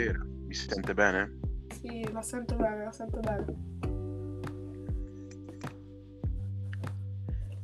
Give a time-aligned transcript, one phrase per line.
[0.00, 0.24] buonasera.
[0.46, 1.38] Mi sente bene?
[1.80, 3.44] Sì, la sento bene, la sento bene.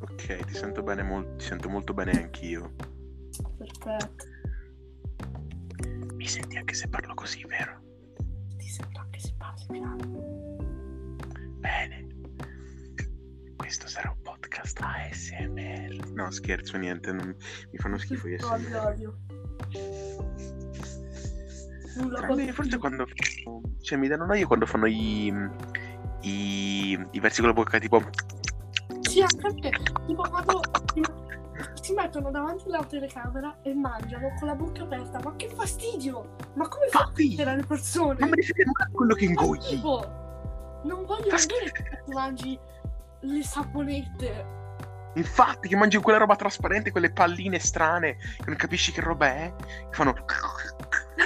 [0.00, 2.74] Ok, ti sento bene, mol- ti sento molto bene anch'io.
[3.56, 4.24] Perfetto.
[6.14, 7.80] Mi senti anche se parlo così, vero?
[8.56, 10.56] Ti sento anche se parli piano.
[11.58, 12.06] Bene.
[13.56, 16.10] Questo sarà un podcast ASMR.
[16.12, 17.34] No, scherzo, niente, non-
[17.70, 18.76] mi fanno schifo gli ASMR.
[18.86, 19.18] odio.
[21.96, 23.06] Tranne forse quando...
[23.80, 25.32] Cioè, mi danno noia quando fanno i...
[26.22, 28.02] I, i versi con la bocca tipo...
[29.00, 29.70] Sì, anche a me.
[30.06, 30.60] Tipo quando
[31.80, 35.20] si mettono davanti alla telecamera e mangiano con la bocca aperta.
[35.22, 36.36] Ma che fastidio!
[36.54, 38.16] Ma come fa a le persone?
[38.18, 39.26] Non mi rifiuto mai quello che
[39.68, 40.24] tipo,
[40.84, 42.58] non voglio Fa vedere che tu mangi
[43.20, 44.54] le saponette.
[45.14, 49.54] Infatti, che mangi quella roba trasparente, quelle palline strane, che non capisci che roba è,
[49.56, 50.12] che fanno...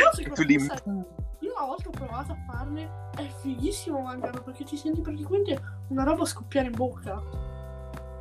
[0.01, 1.05] Però E secondo me, sai,
[1.41, 6.05] io una volta ho provato a farle, è fighissimo mangiarlo perché ti senti praticamente una
[6.05, 7.23] roba scoppiare in bocca.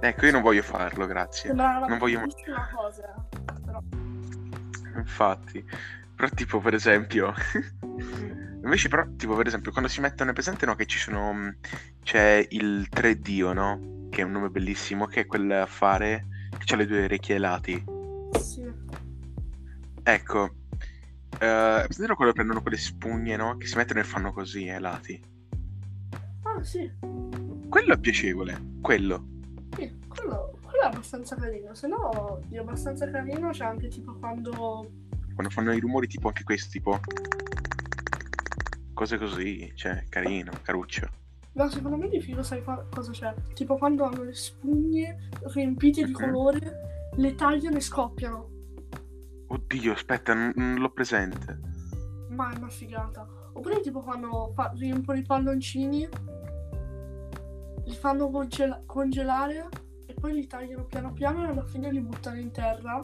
[0.01, 1.47] Ecco, io non voglio farlo, grazie.
[1.49, 2.21] Sembra una Non voglio-
[2.73, 3.13] cosa.
[3.65, 3.81] Però
[4.95, 5.63] Infatti.
[6.15, 7.33] Però tipo, per esempio...
[8.61, 11.31] Invece però, tipo, per esempio, quando si mettono, è presente, no, che ci sono...
[11.31, 11.57] mh,
[12.03, 14.07] C'è il 3Dio, no?
[14.09, 16.25] Che è un nome bellissimo, che è quel affare
[16.57, 17.83] che ha le due orecchie ai lati.
[18.41, 18.69] sì.
[20.03, 20.55] Ecco.
[21.33, 23.57] Eh, presente quando prendono quelle spugne, no?
[23.57, 25.21] Che si mettono e fanno così ai lati.
[26.43, 26.91] Ah sì,
[27.69, 28.59] Quello è piacevole.
[28.81, 29.27] Quello.
[29.75, 31.75] sì, quello, quello è abbastanza carino.
[31.75, 34.89] Se no, di abbastanza carino c'è anche tipo quando.
[35.35, 36.99] Quando fanno i rumori tipo anche questi, tipo...
[38.93, 41.07] Cose così, cioè, carino, caruccio.
[41.53, 43.33] No, secondo me di figo sai cosa c'è?
[43.53, 48.49] Tipo quando hanno le spugne riempite di colore, le tagliano e scoppiano.
[49.51, 51.59] Oddio, aspetta, non, non l'ho presente.
[52.29, 53.27] Ma è una figata.
[53.53, 56.07] Oppure tipo quando fa- riempiono i palloncini,
[57.85, 59.67] li fanno congela- congelare
[60.05, 63.03] e poi li tagliano piano piano e alla fine li buttano in terra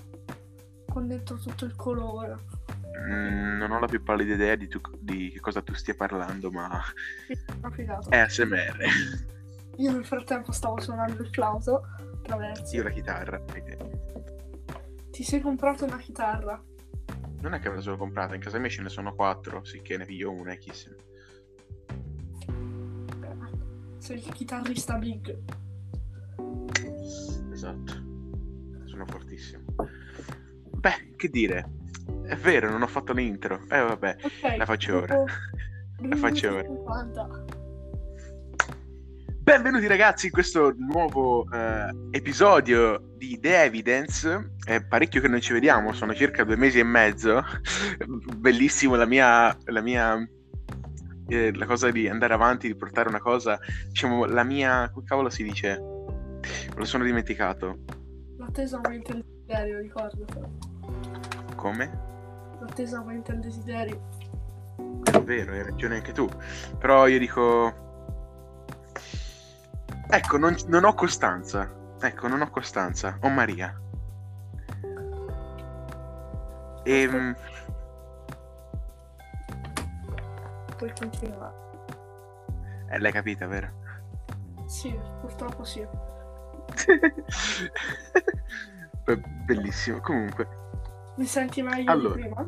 [0.88, 2.38] con dentro tutto il colore.
[3.10, 6.52] Mm, non ho la più pallida idea di, tu- di che cosa tu stia parlando,
[6.52, 6.82] ma
[7.28, 8.10] Sì, una figata.
[8.10, 8.78] è ASMR.
[9.78, 11.82] Io nel frattempo stavo suonando il flauto
[12.14, 12.76] attraverso.
[12.76, 13.40] Io la chitarra.
[13.40, 13.78] perché
[15.16, 16.62] Ti sei comprato una chitarra?
[17.40, 19.96] Non è che me la sono comprata, in casa mia ce ne sono quattro, sicché
[19.96, 20.94] ne piglio una e chi se
[24.00, 25.38] Sei il chitarrista big.
[27.50, 27.94] Esatto.
[28.84, 29.64] Sono fortissimo.
[30.72, 31.70] Beh, che dire.
[32.24, 33.62] È vero, non ho fatto l'intro.
[33.70, 34.58] Eh vabbè, Ok.
[34.58, 35.24] la faccio ora.
[36.04, 36.62] La faccio ora.
[36.62, 37.46] 50.
[39.46, 44.56] Benvenuti ragazzi in questo nuovo eh, episodio di The Evidence.
[44.66, 47.44] È parecchio che non ci vediamo, sono circa due mesi e mezzo.
[48.38, 50.18] Bellissimo la mia, la mia
[51.28, 55.30] eh, la cosa di andare avanti, di portare una cosa, diciamo, la mia, come cavolo
[55.30, 55.80] si dice?
[55.80, 57.82] Me lo sono dimenticato.
[58.40, 60.52] L'attesa aumenta il desiderio, ricordatelo.
[61.56, 62.00] Come?
[62.62, 64.10] L'attesa aumenta il desiderio.
[65.04, 66.28] È vero, hai ragione anche tu.
[66.80, 67.84] Però io dico...
[70.16, 71.70] Ecco, non, non ho costanza.
[72.00, 73.18] Ecco, non ho costanza.
[73.22, 73.76] Ho Maria.
[76.86, 77.36] Ehm,
[80.78, 81.54] Puoi continuare.
[82.90, 83.72] eh, l'hai capita, vero?
[84.68, 85.86] Sì, purtroppo sì.
[89.46, 90.00] Bellissimo.
[90.02, 90.48] Comunque,
[91.16, 92.16] Mi senti meglio Allora.
[92.16, 92.48] di prima?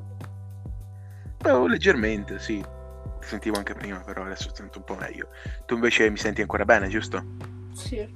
[1.53, 2.63] oh, leggermente, sì.
[3.19, 5.29] Ti sentivo anche prima, però adesso sento un po' meglio.
[5.65, 7.23] Tu invece mi senti ancora bene, giusto?
[7.77, 8.07] Sì.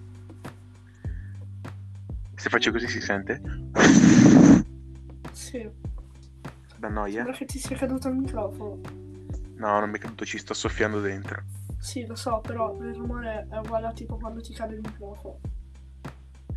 [2.35, 3.39] Se faccio così si sente?
[5.31, 5.69] Sì.
[6.77, 7.17] Da noia?
[7.17, 8.79] Sembra che ti sia caduto il microfono.
[9.57, 11.43] No, non mi è caduto, ci sto soffiando dentro.
[11.77, 15.39] Sì, lo so, però il rumore è uguale a tipo quando ti cade il microfono.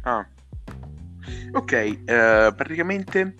[0.03, 0.27] Ah.
[1.53, 1.99] Ok, eh,
[2.57, 3.35] praticamente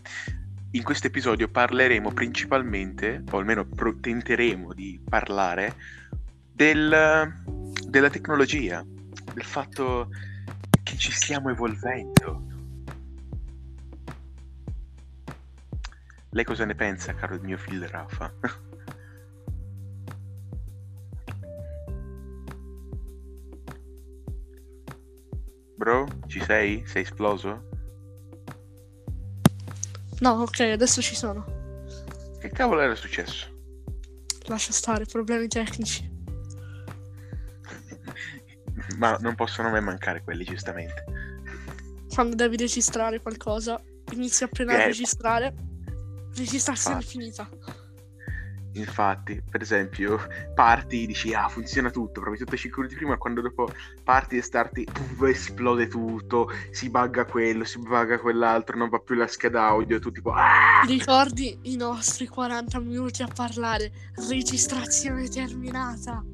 [0.73, 5.75] in questo episodio parleremo principalmente, o almeno pro- tenteremo di parlare,
[6.53, 7.33] del,
[7.89, 8.85] della tecnologia,
[9.35, 10.09] del fatto
[10.83, 12.53] che ci stiamo evolvendo.
[16.31, 18.33] Lei cosa ne pensa, caro il mio figlio Rafa?
[25.77, 26.83] Bro, ci sei?
[26.87, 27.69] Sei esploso?
[30.21, 31.45] No, ok, adesso ci sono.
[32.41, 33.53] Che cavolo era successo?
[34.47, 36.14] Lascia stare, problemi tecnici.
[38.99, 41.05] Ma non possono mai mancare quelli, giustamente.
[42.13, 43.81] Quando devi registrare qualcosa,
[44.13, 44.87] inizi appena a Eh.
[44.87, 45.55] registrare.
[46.37, 47.19] Registrazione Infatti.
[47.19, 47.49] finita.
[48.77, 50.19] Infatti, per esempio,
[50.53, 53.73] parti, dici, ah, funziona tutto, provi tutto 5 minuti prima, quando dopo
[54.03, 59.15] parti e starti, puff, esplode tutto, si bugga quello, si bugga quell'altro, non va più
[59.15, 60.83] la scheda audio, tu tipo, ah!
[60.89, 63.93] Ricordi i nostri 40 minuti a parlare?
[64.29, 66.25] Registrazione terminata.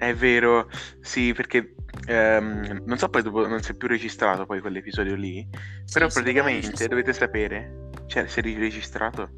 [0.00, 0.66] È vero,
[1.02, 1.74] sì, perché
[2.06, 5.46] ehm, non so poi dopo non si è più registrato poi quell'episodio lì,
[5.92, 9.28] però Sì, sì, praticamente dovete sapere, cioè, si è riregistrato?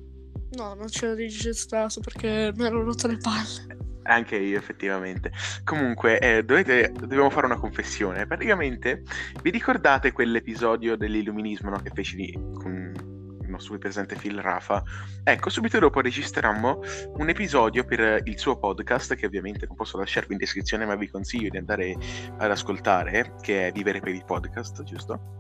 [0.53, 3.77] No, non c'era registrato perché mi ero rotto le palle.
[4.05, 5.33] Anche io, effettivamente.
[5.65, 8.25] Comunque, eh, dovete, dobbiamo fare una confessione.
[8.29, 9.03] Praticamente,
[9.43, 13.21] vi ricordate quell'episodio dell'illuminismo no, che feci lì con
[13.63, 14.83] il nostro qui presente Phil Rafa?
[15.25, 16.81] Ecco, subito dopo registrammo
[17.17, 21.09] un episodio per il suo podcast, che ovviamente non posso lasciarvi in descrizione, ma vi
[21.09, 21.97] consiglio di andare
[22.39, 25.37] ad ascoltare, che è Vivere per il podcast, giusto?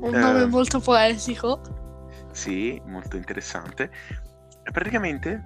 [0.00, 0.18] Un Eh.
[0.18, 1.60] nome molto poetico.
[2.32, 3.90] Sì, molto interessante.
[4.72, 5.42] Praticamente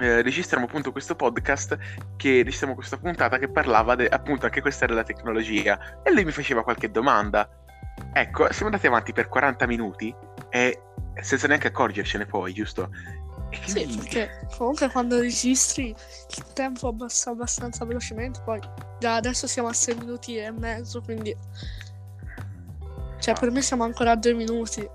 [0.00, 1.76] eh, registriamo appunto questo podcast
[2.16, 6.32] che registriamo questa puntata che parlava de- appunto anche questa della tecnologia e lui mi
[6.32, 7.48] faceva qualche domanda.
[8.12, 10.12] Ecco, siamo andati avanti per 40 minuti
[10.54, 10.80] e
[11.20, 12.88] senza neanche accorgercene poi, giusto?
[13.50, 18.60] E Sì, quindi perché comunque quando registri il tempo passa abbastanza velocemente, poi
[19.00, 21.36] già adesso siamo a 6 minuti e mezzo, quindi...
[23.18, 24.88] Cioè, per me siamo ancora a 2 minuti.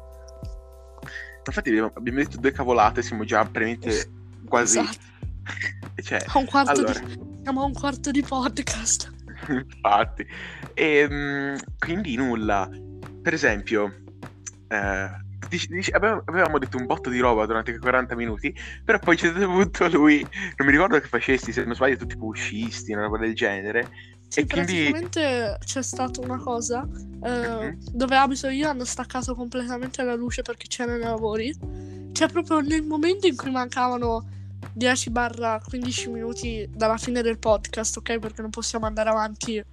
[1.46, 4.10] infatti abbiamo, detto due cavolate, siamo già veramente
[4.48, 4.80] quasi...
[4.80, 5.08] Esatto.
[6.02, 7.00] Cioè, A un quarto allora...
[7.00, 7.20] di...
[7.44, 9.12] Siamo a un quarto di podcast.
[9.50, 10.26] Infatti.
[10.74, 12.70] E, quindi nulla.
[13.22, 14.04] Per esempio,
[14.70, 18.54] eh, dici- dici- avevamo, avevamo detto un botto di roba durante quei 40 minuti,
[18.84, 20.22] però poi c'è stato lui,
[20.58, 23.90] non mi ricordo che facessi, se non sbaglio, tu tipo uscisti, una roba del genere.
[24.28, 26.88] Sì, E quindi- praticamente c'è stata una cosa
[27.24, 27.78] eh, Mhm.
[27.94, 31.52] dove abito io hanno staccato completamente la luce perché c'erano i lavori.
[32.12, 34.28] Cioè, proprio nel momento in cui mancavano
[34.74, 38.20] 10-15 minuti dalla fine del podcast, ok?
[38.20, 39.64] Perché non possiamo andare avanti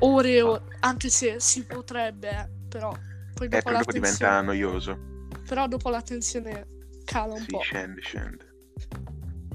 [0.00, 2.92] ore e ore, anche se si potrebbe, però
[3.38, 4.98] poi Eh, dopo la dopo diventa noioso.
[5.46, 6.66] però dopo la tensione
[7.04, 7.60] cala un Sì, po'.
[7.60, 8.46] scende, scende.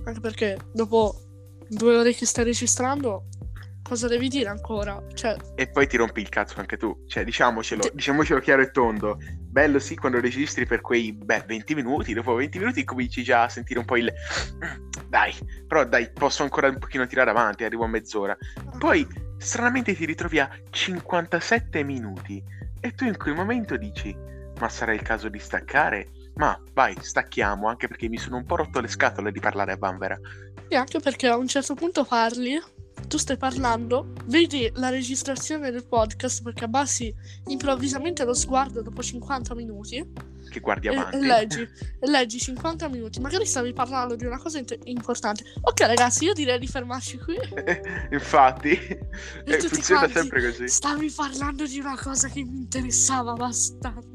[0.06, 1.16] Anche perché dopo
[1.68, 3.28] due ore che stai registrando,
[3.82, 5.02] cosa devi dire ancora?
[5.14, 7.04] Cioè, E poi ti rompi il cazzo anche tu.
[7.08, 9.18] Cioè, diciamocelo, Ti- diciamocelo chiaro e tondo.
[9.40, 13.50] Bello sì quando registri per quei beh, 20 minuti, dopo 20 minuti cominci già a
[13.50, 14.12] sentire un po' il...
[15.08, 15.32] Dai,
[15.68, 18.36] però dai, posso ancora un pochino tirare avanti, arrivo a mezz'ora.
[18.80, 19.08] Poi,
[19.38, 22.44] stranamente, ti ritrovi a 57 minuti
[22.86, 24.14] e tu in quel momento dici,
[24.60, 26.10] ma sarà il caso di staccare?
[26.36, 29.78] Ma vai, stacchiamo, anche perché mi sono un po' rotto le scatole di parlare a
[29.78, 30.20] Vanvera.
[30.68, 32.62] E anche perché a un certo punto parli,
[33.08, 37.14] tu stai parlando, vedi la registrazione del podcast perché abbassi
[37.48, 40.04] improvvisamente lo sguardo dopo 50 minuti
[40.50, 41.18] Che guardi avanti.
[41.18, 45.44] e leggi, e leggi 50 minuti, magari stavi parlando di una cosa int- importante.
[45.62, 47.38] Ok ragazzi, io direi di fermarci qui.
[48.12, 50.68] Infatti, eh, funziona sempre così.
[50.68, 54.13] Stavi parlando di una cosa che mi interessava bastardo.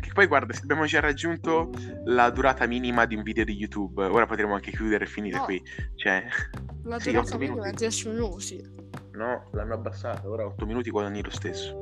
[0.00, 1.70] Che poi guarda, se abbiamo già raggiunto
[2.06, 4.02] la durata minima di un video di YouTube.
[4.04, 5.44] Ora potremo anche chiudere e finire No.
[5.44, 5.62] qui.
[5.94, 6.24] Cioè,
[6.84, 7.76] La Sì, durata otto minima è minuti.
[7.84, 8.70] 10 minuti.
[9.12, 10.28] no, l'hanno abbassata.
[10.28, 11.78] Ora 8 minuti guadagni lo stesso.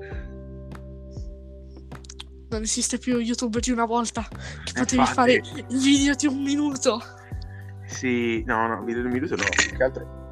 [2.50, 4.26] Non esiste più YouTube di una volta
[4.64, 5.12] che potevi Infatti.
[5.14, 7.00] fare il video di un minuto.
[7.86, 9.42] Sì, no, no, video di un minuto no.
[9.76, 10.26] Che altro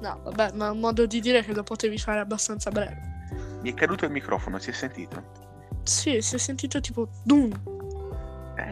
[0.00, 3.00] No, vabbè, ma è un modo di dire che lo potevi fare abbastanza breve.
[3.62, 5.46] mi è caduto il microfono, si è sentito?
[5.88, 7.50] Sì, si è sentito tipo Dun.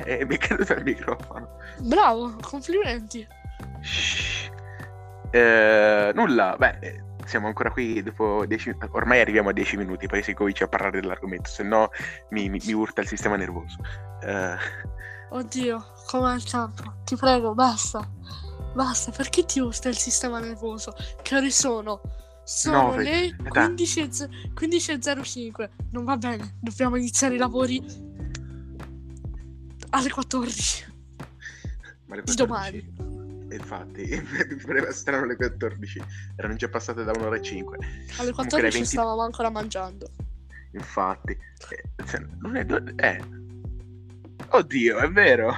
[0.05, 1.49] Eh, mi è caduto il microfono.
[1.79, 3.27] Bravo, complimenti.
[3.81, 4.51] Shh.
[5.31, 10.23] Eh, nulla, beh, eh, siamo ancora qui dopo 10 Ormai arriviamo a 10 minuti, poi
[10.23, 11.89] si comincia a parlare dell'argomento, se no
[12.31, 13.79] mi, mi- mi urta il sistema nervoso.
[14.23, 14.57] Eh,
[15.31, 16.97] Oddio, come al campo.
[17.05, 18.07] Ti prego, basta.
[18.75, 20.95] Basta, perché ti urta il sistema nervoso?
[21.23, 22.01] Che ore sono?
[22.47, 23.03] Sono Nove.
[23.03, 23.67] le Aspetta.
[23.67, 25.69] 15.00 15.05.
[25.91, 27.85] Non va bene, dobbiamo iniziare i lavori
[29.91, 30.85] alle 14
[32.07, 32.37] ma le di 14.
[32.37, 33.49] domani.
[33.49, 34.03] E Infatti,
[34.49, 36.03] mi pareva strano le 14,
[36.37, 37.77] erano già passate da un'ora e 5.
[37.79, 37.87] Alle
[38.17, 40.09] Comunque 14 alle 20 stavamo ancora mangiando.
[40.73, 42.65] Infatti, eh, non è.
[42.65, 43.21] do- eh.
[44.51, 45.53] Oddio, è vero.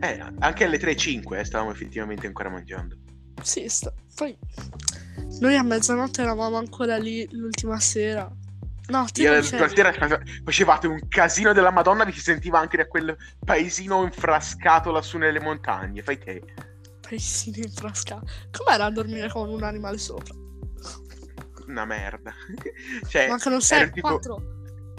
[0.00, 2.96] Eh, anche alle 3.05 eh, stavamo effettivamente ancora mangiando.
[3.42, 4.36] Sì, sta- poi
[5.40, 8.30] noi a mezzanotte eravamo ancora lì l'ultima sera.
[8.86, 12.86] No, te Io sera face- facevate un casino della Madonna, vi si sentiva anche da
[12.86, 16.02] quel paesino infrascato lassù nelle montagne.
[16.02, 16.42] Fai te.
[17.00, 18.26] Paesino infrascato.
[18.50, 20.34] Com'era a dormire con un animale sopra?
[21.66, 22.34] Una merda.
[23.08, 24.42] cioè, Mancano ero 6, tipo 4,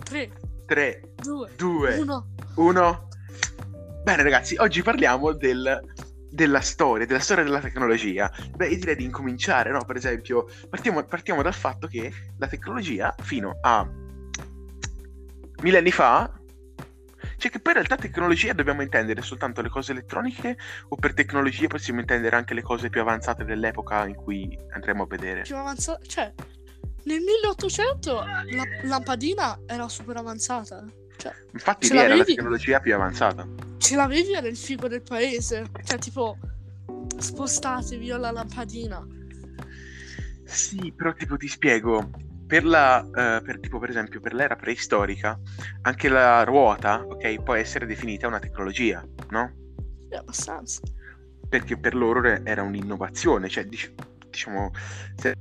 [0.03, 0.31] 3,
[0.65, 2.27] 3, 2, 2, 1.
[2.55, 3.07] 1.
[4.03, 5.79] Bene, ragazzi, oggi parliamo del,
[6.35, 8.29] della storia, della storia della tecnologia.
[8.55, 9.83] Beh, io direi di incominciare, no?
[9.85, 13.89] Per esempio, partiamo, partiamo dal fatto che la tecnologia, fino a
[15.61, 16.29] millenni fa,
[17.37, 20.57] cioè che poi in realtà tecnologia dobbiamo intendere soltanto le cose elettroniche
[20.89, 25.07] o per tecnologia possiamo intendere anche le cose più avanzate dell'epoca in cui andremo a
[25.07, 25.41] vedere?
[25.41, 26.33] Più avanzata, cioè,
[27.03, 28.43] nel 1800 la
[28.83, 30.85] lampadina era super avanzata.
[31.17, 33.47] Cioè, Infatti lì era la tecnologia più avanzata.
[33.77, 35.65] ce l'avevi era il figo del paese.
[35.83, 36.37] Cioè, tipo,
[37.17, 39.05] spostatevi io la lampadina.
[40.43, 42.09] Sì, però tipo ti spiego,
[42.45, 45.39] per la, eh, per, tipo per esempio per l'era preistorica,
[45.81, 49.51] anche la ruota, ok, può essere definita una tecnologia, no?
[50.09, 50.81] Sì, abbastanza.
[51.49, 53.93] Perché per loro era un'innovazione, cioè dic-
[54.29, 54.71] diciamo,
[55.15, 55.35] se-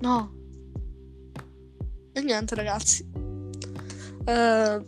[0.00, 0.32] No.
[2.14, 3.08] E niente, ragazzi.
[4.24, 4.86] Eh,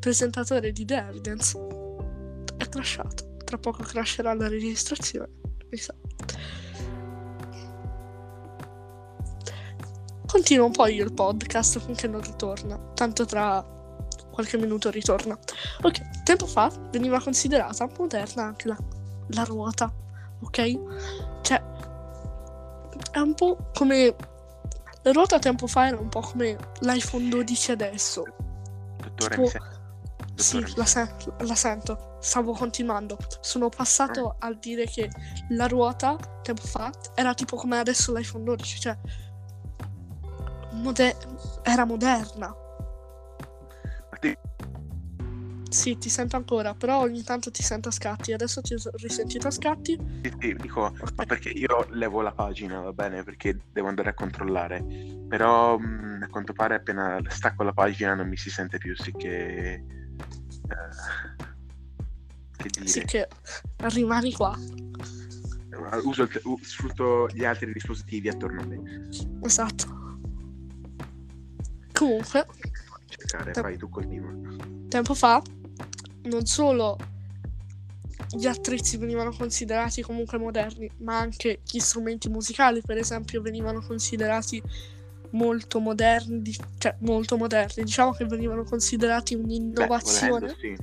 [0.00, 1.58] presentatore di The Evidence
[2.56, 3.36] è crashato.
[3.44, 5.28] Tra poco crasherà la registrazione.
[5.70, 5.94] Mi sa.
[10.26, 12.78] Continuo un po' io il podcast finché non ritorna.
[12.94, 13.64] Tanto tra
[14.30, 15.38] qualche minuto ritorna.
[15.82, 18.78] Ok, tempo fa veniva considerata moderna anche la,
[19.28, 19.92] la ruota.
[20.40, 21.40] Ok?
[21.42, 21.62] Cioè,
[23.12, 24.14] è un po' come.
[25.06, 28.24] La ruota tempo fa era un po' come l'iPhone 12 adesso.
[29.00, 29.64] dottore, Tipo-?
[30.34, 31.08] Sì, la, sen-
[31.38, 32.18] la sento.
[32.20, 33.16] Stavo continuando.
[33.40, 35.08] Sono passato a dire che
[35.50, 38.98] la ruota tempo fa era tipo come adesso l'iPhone 12, cioè
[40.72, 41.16] mode-
[41.62, 42.48] era moderna.
[44.10, 44.38] Ma te-
[45.68, 48.32] Sì, ti sento ancora, però ogni tanto ti sento a scatti.
[48.32, 49.98] Adesso ti ho risentito a scatti.
[50.22, 54.14] sì, sì, dico, ma perché io levo la pagina, va bene, perché devo andare a
[54.14, 54.84] controllare,
[55.28, 59.12] però mh, a quanto pare appena stacco la pagina non mi si sente più, sì
[59.12, 59.72] che...
[59.74, 59.82] eh,
[62.56, 62.86] che dire...
[62.86, 63.28] Sì che
[63.76, 64.56] rimani qua.
[66.04, 66.30] Uso il
[66.62, 69.08] sfrutto gli altri dispositivi attorno a me.
[69.42, 70.04] Esatto.
[71.92, 72.46] Comunque,
[73.08, 74.32] Cercare, Te- vai tu continua.
[74.88, 75.42] tempo fa
[76.26, 76.96] non solo
[78.30, 84.62] gli attrezzi venivano considerati comunque moderni, ma anche gli strumenti musicali, per esempio, venivano considerati
[85.30, 90.76] molto moderni, di- cioè molto moderni, diciamo che venivano considerati Beh, un'innovazione, volendo, sì.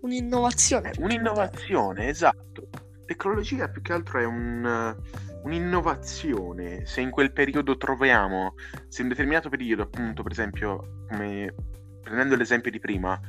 [0.00, 0.90] un'innovazione.
[0.92, 2.68] Eh, un'innovazione, esatto.
[3.04, 4.96] Tecnologia più che altro è un,
[5.42, 6.86] un'innovazione.
[6.86, 8.54] Se in quel periodo troviamo,
[8.88, 11.52] se in un determinato periodo, appunto, per esempio, come
[12.00, 13.20] prendendo l'esempio di prima,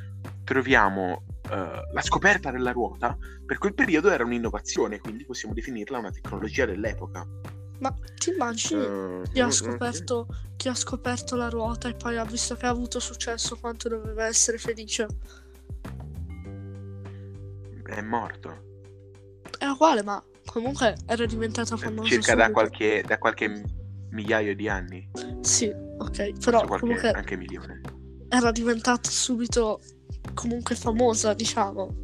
[0.44, 6.12] troviamo eh, la scoperta della ruota, per quel periodo era un'innovazione, quindi possiamo definirla una
[6.12, 7.28] tecnologia dell'epoca.
[7.80, 12.18] Ma ti immagini Eh, chi ha mm, scoperto, chi ha scoperto la ruota e poi
[12.18, 15.08] ha visto che ha avuto successo quanto doveva essere felice?
[17.84, 18.70] È morto.
[19.58, 23.64] È uguale, ma comunque era diventata famosa Circa da qualche, da qualche
[24.12, 25.10] migliaio di anni.
[25.42, 27.82] Sì, ok, però qualche, comunque anche milione.
[28.30, 29.82] era diventata subito
[30.34, 31.96] comunque famosa, diciamo.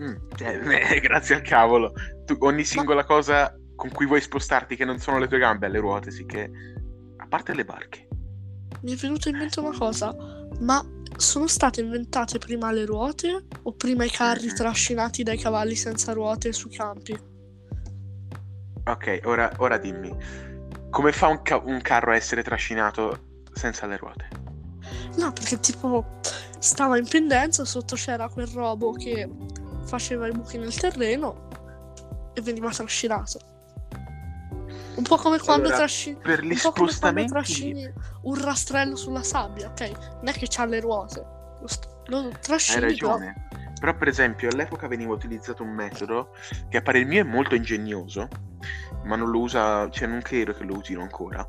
[0.00, 1.92] Mm, eh, grazie al cavolo.
[2.24, 5.78] Tu, ogni singola cosa con cui vuoi spostarti che non sono le tue gambe alle
[5.78, 6.50] ruote, sì che...
[7.16, 8.08] A parte le barche.
[8.82, 10.14] Mi è venuta in mente una cosa,
[10.60, 10.84] ma
[11.16, 14.54] sono state inventate prima le ruote o prima i carri Mhm.
[14.54, 17.18] trascinati dai cavalli senza ruote sui campi?
[18.84, 20.14] Ok, ora, ora dimmi.
[20.90, 24.28] Come fa un, ca- un carro a essere trascinato senza le ruote?
[25.16, 26.20] No, perché tipo
[26.58, 29.28] stava in pendenza, sotto c'era quel robo che
[29.84, 31.48] faceva i buchi nel terreno
[32.34, 33.38] e veniva trascinato.
[34.96, 37.32] Un po' come quando Allora, trascini Per gli un po' come quando spostamenti...
[37.32, 37.92] trascini
[38.22, 39.90] un rastrello sulla sabbia, ok?
[40.16, 41.24] Non è che c'ha le ruote.
[41.60, 42.88] Lo, st- lo Hai trascini però.
[42.88, 43.48] ragione.
[43.78, 46.30] Però, per esempio, all'epoca veniva utilizzato un metodo
[46.68, 48.28] che a parer mio è molto ingegnoso,
[49.04, 51.48] ma non lo usa, cioè non credo che lo usino ancora.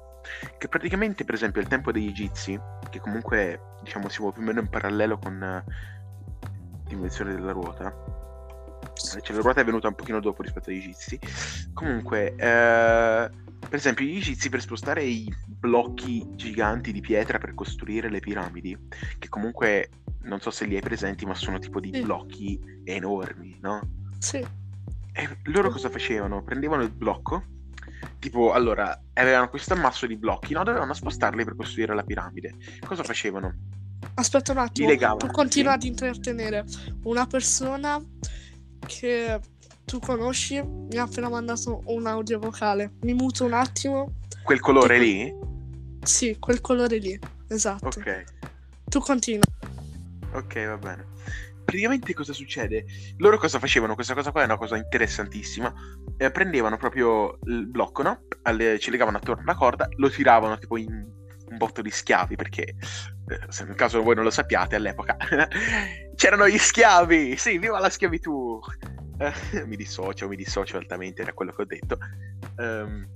[0.58, 2.60] Che praticamente, per esempio, al tempo degli egizi,
[2.90, 5.64] che comunque diciamo siamo più o meno in parallelo con eh,
[6.88, 7.94] l'invenzione della ruota,
[8.96, 11.20] cioè la ruota è venuta un pochino dopo rispetto agli egizi.
[11.74, 18.10] Comunque, eh, per esempio, gli egizi per spostare i blocchi giganti di pietra per costruire
[18.10, 18.78] le piramidi,
[19.18, 19.90] che comunque
[20.24, 22.02] non so se li hai presenti, ma sono tipo di Sì.
[22.02, 23.82] blocchi enormi, no?
[24.18, 24.46] Sì,
[25.12, 26.44] E loro cosa facevano?
[26.44, 27.44] Prendevano il blocco,
[28.20, 30.64] tipo, allora, avevano questo ammasso di blocchi, no?
[30.64, 32.56] Dovevano spostarli per costruire la piramide.
[32.86, 33.54] Cosa facevano?
[34.16, 35.18] aspetta un attimo.
[35.18, 35.78] Tu continua sì.
[35.78, 36.66] ad intrattenere
[37.04, 38.02] una persona
[38.86, 39.40] che
[39.86, 42.94] tu conosci mi ha appena mandato un audio vocale.
[43.02, 44.14] Mi muto un attimo.
[44.44, 45.36] Quel colore Tipo- lì?
[46.04, 47.20] Sì, quel colore lì.
[47.48, 47.88] Esatto.
[47.88, 48.24] Ok,
[48.86, 49.44] Tu continua.
[50.34, 51.06] ok, va bene.
[51.70, 52.86] Praticamente cosa succede?
[53.18, 53.94] Loro cosa facevano?
[53.94, 55.72] Questa cosa qua è una cosa interessantissima.
[56.18, 58.24] Eh, prendevano proprio il blocco, no?
[58.42, 62.64] Alle- ci legavano attorno alla corda, lo tiravano tipo in un botto di schiavi, perché
[62.64, 62.76] eh,
[63.50, 65.16] se nel caso voi non lo sappiate, all'epoca
[66.16, 67.38] c'erano gli schiavi!
[67.38, 68.60] Sì, viva la schiavitù!
[69.20, 72.00] Eh, mi dissocio, mi dissocio altamente da quello che ho detto.
[72.58, 73.08] Ehm,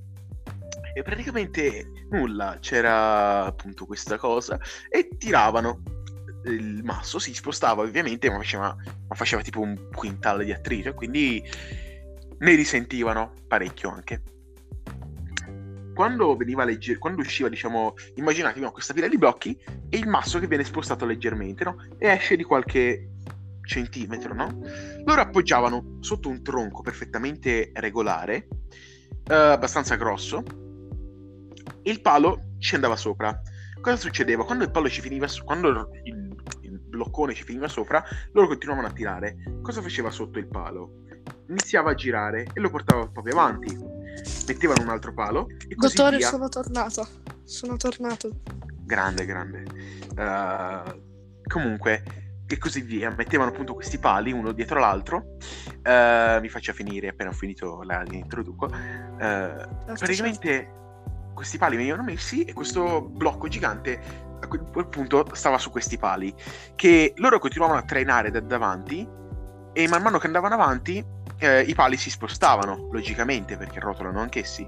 [0.93, 6.02] e praticamente nulla, c'era appunto questa cosa e tiravano
[6.45, 8.75] il masso si spostava ovviamente, ma faceva,
[9.07, 11.43] ma faceva tipo un quintale di attrito e quindi
[12.39, 14.21] ne risentivano parecchio anche.
[15.93, 19.57] Quando veniva leggero, quando usciva, diciamo, immaginate no, questa pila di blocchi
[19.89, 21.75] e il masso che viene spostato leggermente, no?
[21.99, 23.09] E esce di qualche
[23.61, 24.59] centimetro, no?
[25.05, 28.47] Loro appoggiavano sotto un tronco perfettamente regolare,
[29.29, 30.43] eh, abbastanza grosso,
[31.83, 33.39] e il palo ci andava sopra.
[33.79, 34.45] Cosa succedeva?
[34.45, 36.32] Quando il palo ci finiva, so- quando il
[36.93, 39.37] bloccone ci finiva sopra, loro continuavano a tirare.
[39.61, 41.01] Cosa faceva sotto il palo?
[41.49, 43.75] Iniziava a girare e lo portava proprio avanti.
[44.47, 46.27] Mettevano un altro palo e così Dottore, via.
[46.27, 47.07] sono tornato.
[47.43, 48.29] Sono tornato.
[48.85, 49.63] Grande, grande.
[50.15, 51.01] Eh,
[51.47, 52.03] comunque,
[52.47, 53.13] e così via.
[53.15, 55.37] Mettevano appunto questi pali uno dietro l'altro.
[55.81, 58.67] Eh, mi faccia finire appena ho finito la introduco.
[58.71, 60.81] Eh, Certo, praticamente
[61.33, 66.33] questi pali venivano messi e questo blocco gigante a quel punto stava su questi pali
[66.75, 69.07] che loro continuavano a trainare da davanti
[69.73, 71.03] e man mano che andavano avanti
[71.39, 74.67] eh, i pali si spostavano logicamente perché rotolano anch'essi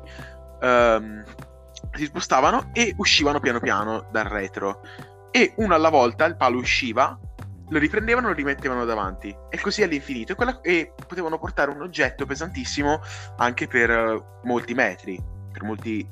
[0.61, 1.23] Ehm,
[1.93, 4.81] si spostavano e uscivano piano piano dal retro.
[5.31, 7.17] E uno alla volta il palo usciva
[7.67, 9.35] lo riprendevano e lo rimettevano davanti.
[9.49, 10.33] E così all'infinito.
[10.33, 13.01] E, quella- e potevano portare un oggetto pesantissimo
[13.37, 16.05] anche per eh, molti metri per molti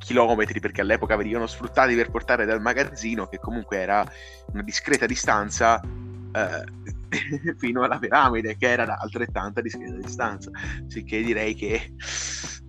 [0.00, 4.04] chilometri perché all'epoca venivano sfruttati per portare dal magazzino che comunque era
[4.52, 10.50] una discreta distanza eh, fino alla piramide che era altrettanta discreta distanza
[10.88, 11.92] sicché direi che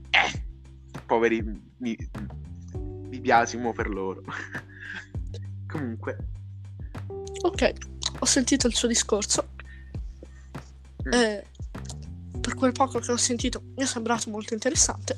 [0.09, 0.45] eh,
[1.05, 1.41] poveri
[1.77, 1.97] mi,
[2.71, 4.21] mi biasimo per loro
[5.67, 6.17] comunque
[7.43, 7.73] Ok,
[8.19, 9.49] ho sentito il suo discorso.
[11.07, 11.13] Mm.
[11.13, 11.45] E
[12.39, 15.17] per quel poco che ho sentito mi è sembrato molto interessante.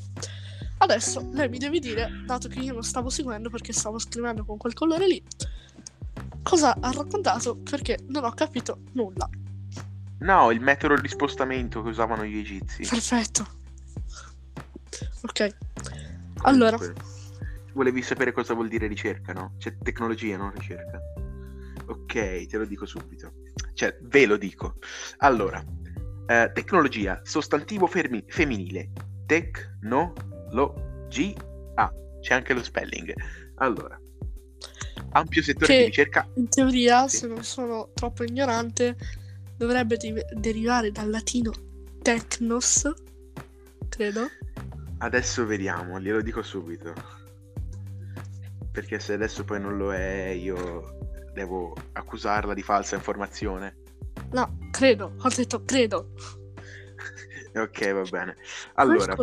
[0.77, 4.57] Adesso lei mi deve dire, dato che io non stavo seguendo perché stavo scrivendo con
[4.57, 5.23] quel colore lì,
[6.41, 9.29] cosa ha raccontato perché non ho capito nulla.
[10.19, 13.61] no il metodo di spostamento che usavano gli egizi Perfetto.
[15.21, 15.55] Ok.
[16.43, 16.77] Allora,
[17.73, 19.53] volevi sapere cosa vuol dire ricerca no?
[19.57, 20.99] c'è tecnologia non ricerca
[21.85, 23.33] ok te lo dico subito
[23.73, 24.75] cioè ve lo dico
[25.17, 25.63] allora
[26.27, 28.91] eh, tecnologia sostantivo fermi- femminile
[30.53, 33.13] tecnologia c'è anche lo spelling
[33.55, 33.99] allora
[35.11, 37.17] ampio settore Che- di ricerca in teoria, Sì.
[37.17, 38.95] se non sono troppo ignorante,
[39.57, 41.51] dovrebbe di- derivare dal latino
[42.01, 42.91] technos,
[43.89, 44.27] credo.
[44.99, 46.93] Adesso vediamo, glielo dico subito.
[48.71, 50.97] Perché se adesso poi non lo è, io
[51.33, 53.75] devo accusarla di falsa informazione.
[54.31, 56.13] No, credo, ho detto credo.
[57.53, 58.35] ok, va bene.
[58.75, 59.15] Allora,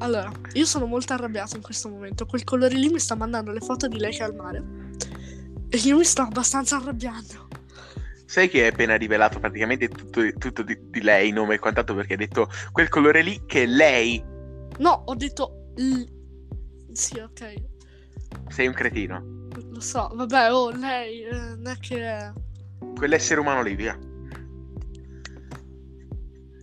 [0.00, 2.24] Allora, io sono molto arrabbiato in questo momento.
[2.26, 4.64] Quel colore lì mi sta mandando le foto di lei che è al mare.
[5.68, 7.46] E io mi sto abbastanza arrabbiando.
[8.24, 12.12] sai che hai appena rivelato praticamente tutto, tutto di, di lei, nome e quant'altro, perché
[12.12, 14.22] hai detto quel colore lì che è lei.
[14.78, 15.72] No, ho detto...
[15.76, 16.04] l-
[16.92, 17.54] Sì, ok.
[18.48, 19.46] Sei un cretino.
[19.70, 20.10] Lo so.
[20.14, 22.02] Vabbè, oh, lei eh, non è che...
[22.02, 22.32] è-
[22.94, 23.98] Quell'essere umano lì, via.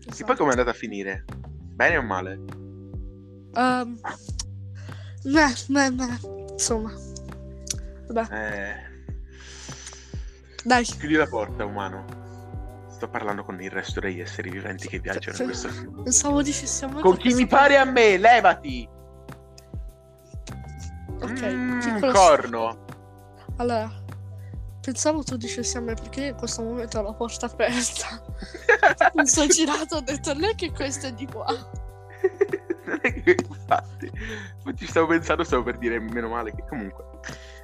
[0.07, 0.25] E esatto.
[0.25, 1.25] poi com'è andata a finire?
[1.73, 2.41] Bene o male?
[3.55, 3.99] Ehm,
[5.23, 6.19] meh, meh, meh.
[6.51, 6.93] Insomma.
[8.07, 8.75] Vabbè, Eh,
[10.63, 10.83] dai.
[10.83, 12.23] chiudi la porta, umano.
[12.89, 16.03] Sto parlando con il resto degli esseri viventi che viaggiano in questo film.
[16.03, 16.99] Pensavo dicessimo...
[17.01, 18.87] Con chi mi pare a me, levati!
[21.21, 22.85] Ok, Mm, piccolo- corno.
[23.57, 23.89] Allora,
[24.81, 28.21] pensavo tu dicessi a me perché io in questo momento ho la porta aperta.
[29.15, 31.45] Mi sono girato e ho detto a lei che questo è di qua.
[33.03, 34.11] infatti
[34.75, 37.03] ci stavo pensando stavo per dire meno male che comunque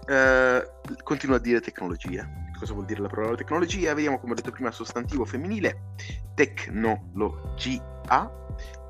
[0.08, 0.72] eh,
[1.04, 2.28] continuo a dire tecnologia.
[2.58, 3.94] Cosa vuol dire la parola tecnologia?
[3.94, 5.94] Vediamo come ho detto prima sostantivo femminile
[6.36, 7.90] tecnologia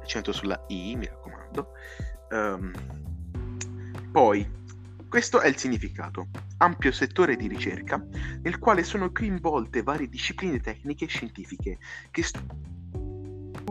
[0.02, 1.72] accento sulla i mi raccomando.
[2.32, 2.72] Ehm,
[4.12, 4.60] poi
[5.08, 6.28] questo è il significato.
[6.58, 8.04] Ampio settore di ricerca
[8.42, 11.78] nel quale sono coinvolte varie discipline tecniche e scientifiche
[12.12, 13.01] che studiano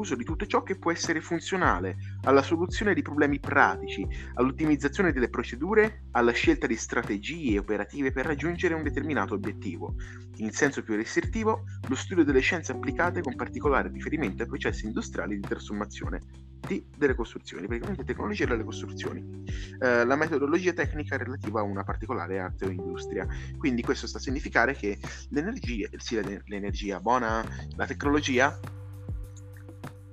[0.01, 5.29] uso di tutto ciò che può essere funzionale alla soluzione di problemi pratici, all'ottimizzazione delle
[5.29, 9.95] procedure, alla scelta di strategie operative per raggiungere un determinato obiettivo.
[10.37, 15.35] In senso più restrittivo, lo studio delle scienze applicate con particolare riferimento ai processi industriali
[15.39, 16.21] di trasformazione
[16.67, 19.45] di, delle costruzioni, praticamente tecnologia delle costruzioni.
[19.81, 23.27] Eh, la metodologia tecnica relativa a una particolare arte o industria.
[23.59, 24.99] Quindi questo sta a significare che
[25.31, 27.45] l'energia, sì, l'energia buona,
[27.77, 28.59] la tecnologia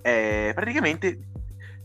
[0.02, 1.20] è praticamente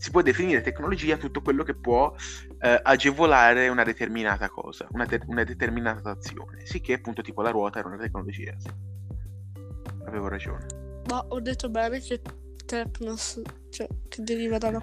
[0.03, 2.13] si può definire tecnologia tutto quello che può
[2.59, 6.67] eh, agevolare una determinata cosa, una, te- una, determinata azione.
[6.67, 8.53] Sì, che appunto tipo la ruota era una tecnologia.
[8.59, 8.69] Sì.
[10.05, 10.67] Avevo ragione.
[11.09, 12.21] Ma ho detto bene che
[12.67, 14.83] Technos, cioè che deriva da là.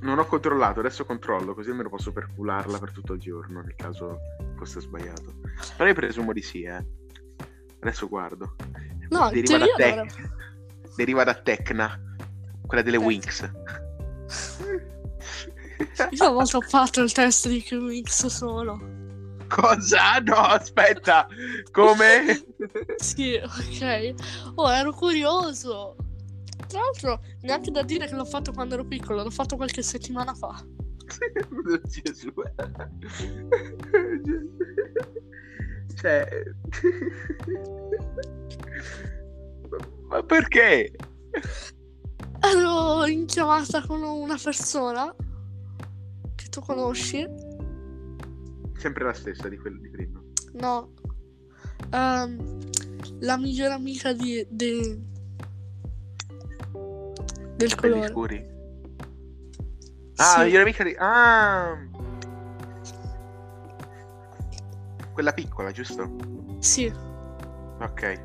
[0.00, 4.18] Non ho controllato, adesso controllo, così almeno posso percularla per tutto il giorno, nel caso
[4.58, 5.34] fosse sbagliato.
[5.78, 6.84] Però io presumo di sì, eh.
[7.80, 8.54] Adesso guardo.
[9.08, 10.30] No, deriva da, tec-
[10.94, 11.98] deriva da Tecna,
[12.66, 13.50] quella delle Winx.
[16.10, 18.94] Io una volta ho fatto il test di Winx sono.
[19.48, 20.18] Cosa?
[20.18, 21.26] No, aspetta.
[21.70, 22.44] Come?
[22.96, 24.14] sì, ok.
[24.56, 25.96] Oh, ero curioso.
[26.66, 30.34] Tra l'altro, neanche da dire che l'ho fatto quando ero piccolo, l'ho fatto qualche settimana
[30.34, 30.64] fa.
[31.84, 32.32] Gesù.
[35.94, 36.28] cioè...
[40.08, 40.92] Ma perché?
[42.40, 45.14] Ero in chiamata con una persona
[46.34, 47.26] che tu conosci.
[48.76, 50.20] Sempre la stessa di quella di prima.
[50.54, 50.92] No.
[51.92, 52.58] Um,
[53.20, 55.04] la migliore amica di, di
[57.56, 58.08] del colore.
[58.08, 58.54] scuri.
[60.16, 60.48] Ah, Sì.
[60.50, 60.94] io mica di...
[60.98, 61.76] Ah!
[65.12, 66.14] Quella piccola, giusto?
[66.58, 66.92] Sì,
[67.80, 68.20] Ok.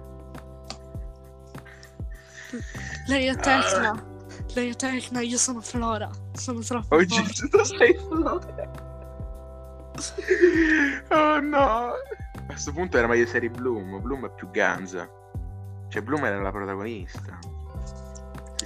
[3.08, 4.10] Lei è Tecna.
[4.54, 6.10] Lei è Tecna, io sono Flora.
[6.34, 7.50] Sono troppo Oggi forte.
[7.50, 8.70] tu sei Flora.
[11.10, 11.58] Oh no.
[11.58, 14.02] A questo punto era meglio serie Bloom.
[14.02, 15.08] Bloom è più ganza.
[15.90, 17.40] Cioè, Bloom era la protagonista.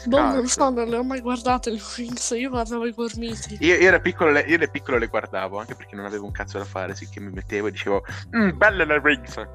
[0.06, 2.32] Boh, non so, non le ho mai guardate le Wings.
[2.32, 3.58] Io guardavo i gormiti.
[3.62, 6.58] Io, io, piccolo, le- io le piccolo le guardavo anche perché non avevo un cazzo
[6.58, 8.04] da fare, sì che mi mettevo e dicevo,
[8.36, 9.48] mm, belle le rings.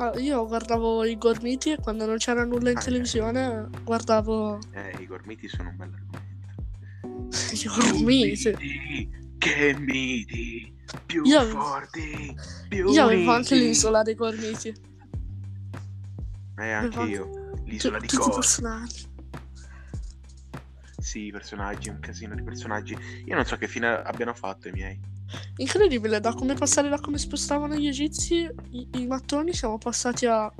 [0.00, 4.96] Ah, io guardavo i gormiti e quando non c'era nulla in Ah, televisione guardavo Eh,
[4.98, 6.28] i gormiti sono un bel argomento.
[7.52, 8.04] i gormiti.
[8.56, 12.34] Miti, che miti, più Io- forti,
[12.66, 14.68] più Io avevo anche l'isola dei gormiti.
[16.56, 17.62] Eh, anche avevo io.
[17.66, 19.08] L'isola Tu- di tutti i personaggi.
[20.96, 22.96] Sì, i personaggi, un casino di personaggi.
[23.26, 24.98] Io non so che fine abbiano fatto i miei.
[25.56, 30.52] Incredibile, da come passare da come spostavano gli egizi, i, i mattoni, siamo passati a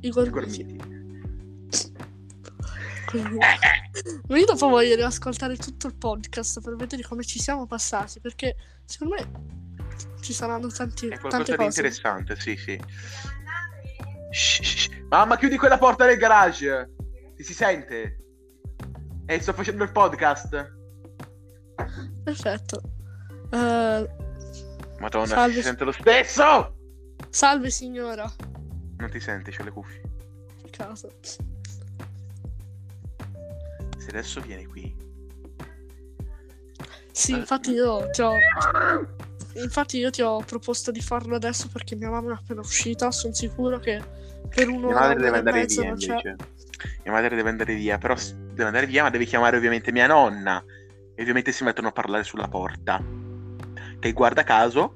[0.00, 0.76] i gormiti.
[4.28, 8.56] Ma io dopo voglio riascoltare tutto il podcast per vedere come ci siamo passati, perché
[8.84, 9.30] secondo me
[10.20, 11.68] ci saranno tanti, È qualcosa tante di cose.
[11.68, 12.80] interessante, sì, sì.
[14.32, 14.90] Shh, shh, shh.
[15.08, 16.90] Mamma, chiudi quella porta del garage.
[17.36, 18.18] Ti si sente?
[19.26, 20.74] Ehi, sto facendo il podcast.
[22.24, 22.80] Perfetto.
[23.50, 24.08] Eh,
[24.98, 25.54] Madonna, Salve.
[25.54, 26.74] si sente lo stesso.
[27.28, 28.30] salve signora.
[28.98, 30.00] Non ti senti, c'ho le cuffie.
[30.70, 31.08] Casa.
[33.98, 34.94] Se adesso vieni qui.
[37.12, 37.36] Sì, Eh.
[37.38, 38.32] infatti io ti ho.
[39.54, 43.10] Infatti io ti ho proposto di farlo adesso perché mia mamma è appena uscita.
[43.10, 44.02] Sono sicuro che
[44.54, 46.36] per Mia un'ora madre deve andare via invece.
[47.04, 50.62] Mia madre deve andare via, però deve andare via, ma deve chiamare ovviamente mia nonna.
[51.14, 53.02] E ovviamente si mettono a parlare sulla porta.
[54.06, 54.94] Che guarda caso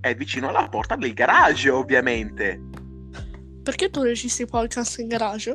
[0.00, 2.58] è vicino alla porta del garage, ovviamente.
[3.62, 5.54] Perché tu registri podcast in garage?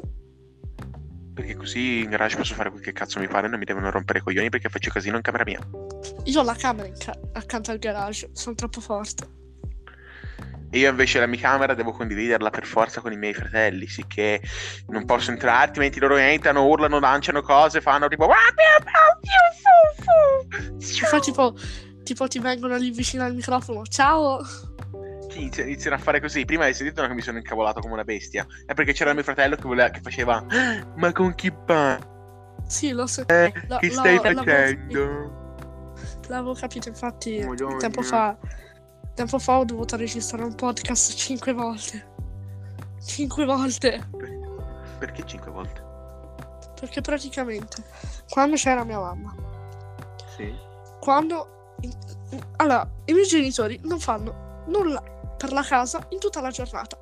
[1.34, 4.20] Perché così in garage posso fare quel che cazzo mi pare, non mi devono rompere
[4.20, 5.68] i coglioni perché faccio casino in camera mia.
[6.26, 9.28] Io ho la camera ca- accanto al garage, sono troppo forte.
[10.70, 14.42] E io invece la mia camera devo condividerla per forza con i miei fratelli, sicché
[14.90, 18.30] non posso entrare, altrimenti loro entrano, urlano, lanciano cose, fanno tipo...
[20.78, 21.56] Ti fa tipo,
[22.06, 23.84] tipo ti vengono lì vicino al microfono.
[23.86, 24.42] Ciao!
[25.30, 26.46] Sì, inizi- iniziano a fare così.
[26.46, 28.46] Prima hai sentito che mi sono incavolato come una bestia.
[28.66, 30.38] È perché c'era mio fratello che, voleva, che faceva...
[30.48, 32.06] "Ah, Ma con chi parli?
[32.68, 33.26] Sì, lo so.
[33.26, 35.44] Che la- stai la- l'avevo- facendo?
[36.30, 37.78] L'avevo capito, infatti, Madonna.
[37.78, 38.38] tempo fa.
[39.14, 42.14] Tempo fa ho dovuto registrare un podcast cinque volte.
[43.06, 44.08] Cinque volte.
[45.00, 45.84] Perché cinque volte?
[46.80, 47.84] Perché praticamente
[48.30, 49.34] quando c'era mia mamma,
[50.36, 50.54] Sì.
[51.00, 51.55] quando
[52.58, 55.02] allora i miei genitori non fanno nulla
[55.38, 56.98] per la casa in tutta la giornata.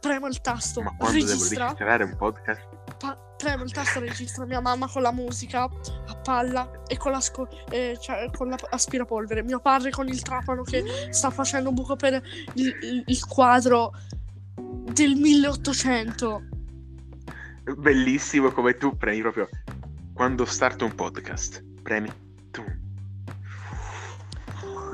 [0.00, 2.68] Premo il tasto Ma quando devo registra, registrare un podcast?
[2.98, 7.20] pa- premo il tasto registra mia mamma con la musica a palla e con, la
[7.20, 9.42] sco- eh, cioè, con l'aspirapolvere.
[9.42, 12.22] Mio padre con il trapano che sta facendo un buco per
[12.54, 13.92] il, il, quadro
[14.54, 16.42] del 1800.
[17.76, 19.48] Bellissimo come tu premi proprio
[20.12, 21.62] quando starta un podcast.
[21.82, 22.23] Premi.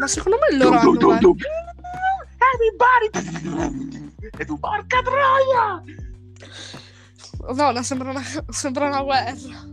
[0.00, 0.96] Ma secondo me loro hanno...
[0.96, 1.36] Du, du, du,
[2.54, 4.12] Everybody!
[4.38, 5.82] E tu, porca troia!
[7.54, 9.68] No, no sembra una, sembra una guerra.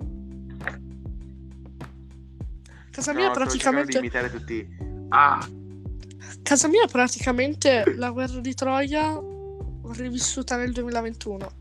[2.91, 3.97] Casa mia no, è praticamente...
[3.99, 4.67] imitare tutti.
[5.09, 5.47] Ah!
[6.43, 9.17] Casa mia è praticamente la guerra di Troia
[9.93, 11.51] rivissuta nel 2021.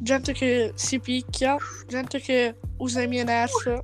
[0.00, 3.80] Gente che si picchia, gente che usa i miei nerf.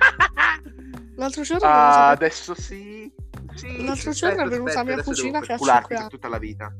[1.16, 1.66] L'altro giorno...
[1.66, 3.12] Ah, adesso sì.
[3.54, 6.08] sì L'altro giorno è venuta mia cugina che ha 5 anni.
[6.08, 6.72] tutta la vita.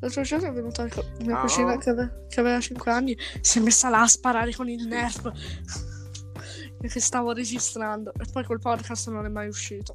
[0.00, 0.86] L'altro giorno è venuta
[1.20, 1.40] mia oh.
[1.40, 3.16] cugina che, ave- che, aveva 5 anni.
[3.40, 5.30] Si è messa là a sparare con il nerf.
[6.88, 8.12] che stavo registrando.
[8.12, 9.92] E poi quel podcast non è mai uscito.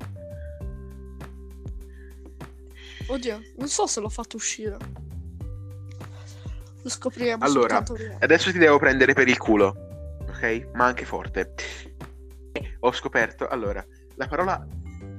[3.07, 4.77] Oddio, non so se l'ho fatto uscire.
[6.81, 7.43] Lo scopriremo.
[7.43, 7.83] Allora,
[8.19, 10.17] adesso ti devo prendere per il culo.
[10.27, 10.69] Ok?
[10.73, 11.53] Ma anche forte.
[12.79, 13.47] Ho scoperto.
[13.47, 14.67] Allora, la parola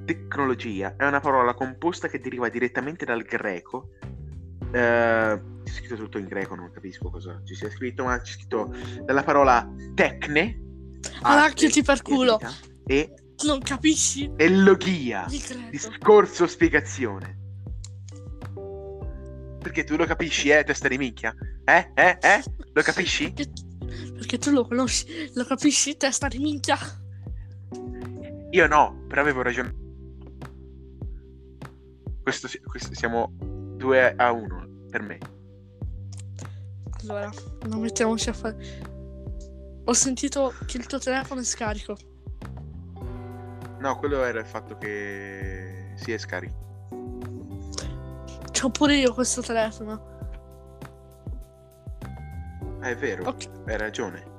[0.05, 3.91] tecnologia è una parola composta che deriva direttamente dal greco.
[4.73, 8.75] Eh, c'è scritto tutto in greco, non capisco cosa ci sia scritto, ma c'è scritto
[9.05, 10.63] dalla parola tecne.
[11.23, 12.41] Aracchiati per culo.
[12.87, 13.13] E
[13.45, 14.31] non capisci?
[14.37, 15.27] E logia.
[15.71, 17.37] Discorso spiegazione.
[19.61, 21.35] Perché tu lo capisci, eh, testa di minchia?
[21.65, 22.43] Eh, eh, eh?
[22.73, 23.31] Lo capisci?
[23.31, 23.53] Perché,
[24.15, 26.79] perché tu lo conosci, lo capisci, testa di minchia?
[28.51, 29.75] Io no, però avevo ragione.
[32.23, 33.31] Questo, questo siamo
[33.77, 35.19] 2 a 1 per me.
[37.03, 37.31] Allora,
[37.67, 38.57] non mettiamoci a fare.
[39.85, 41.97] Ho sentito che il tuo telefono è scarico.
[43.79, 46.67] No, quello era il fatto che si è scarico.
[48.51, 50.17] C'ho pure io questo telefono.
[52.81, 53.49] Ah, è vero, okay.
[53.67, 54.38] hai ragione.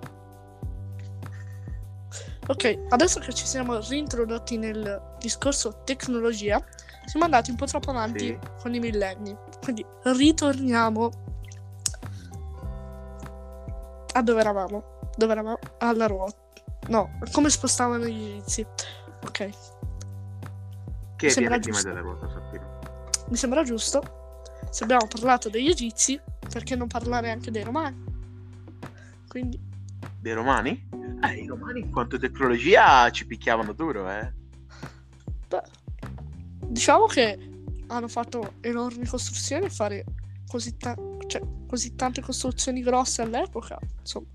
[2.49, 6.59] Ok, adesso che ci siamo reintrodotti nel discorso tecnologia,
[7.05, 8.39] siamo andati un po' troppo avanti sì.
[8.59, 9.38] con i millenni.
[9.62, 11.09] Quindi ritorniamo
[14.13, 14.83] a dove eravamo.
[15.15, 15.59] Dove eravamo?
[15.77, 16.38] Alla ruota.
[16.88, 18.65] No, come spostavano gli inizi.
[19.25, 19.49] Ok.
[21.17, 22.79] Che Mi viene prima della ruota, sappiamo
[23.29, 24.57] mi sembra giusto.
[24.71, 26.19] Se abbiamo parlato degli egizi,
[26.51, 28.03] perché non parlare anche dei romani?
[29.27, 29.59] Quindi...
[30.19, 30.88] Dei romani?
[31.21, 34.32] Eh, i romani in quanto tecnologia ci picchiavano duro, eh.
[35.47, 35.62] Beh,
[36.65, 37.38] diciamo che
[37.88, 40.05] hanno fatto enormi costruzioni e fare
[40.47, 40.95] così, ta-
[41.27, 44.27] cioè, così tante costruzioni grosse all'epoca, insomma.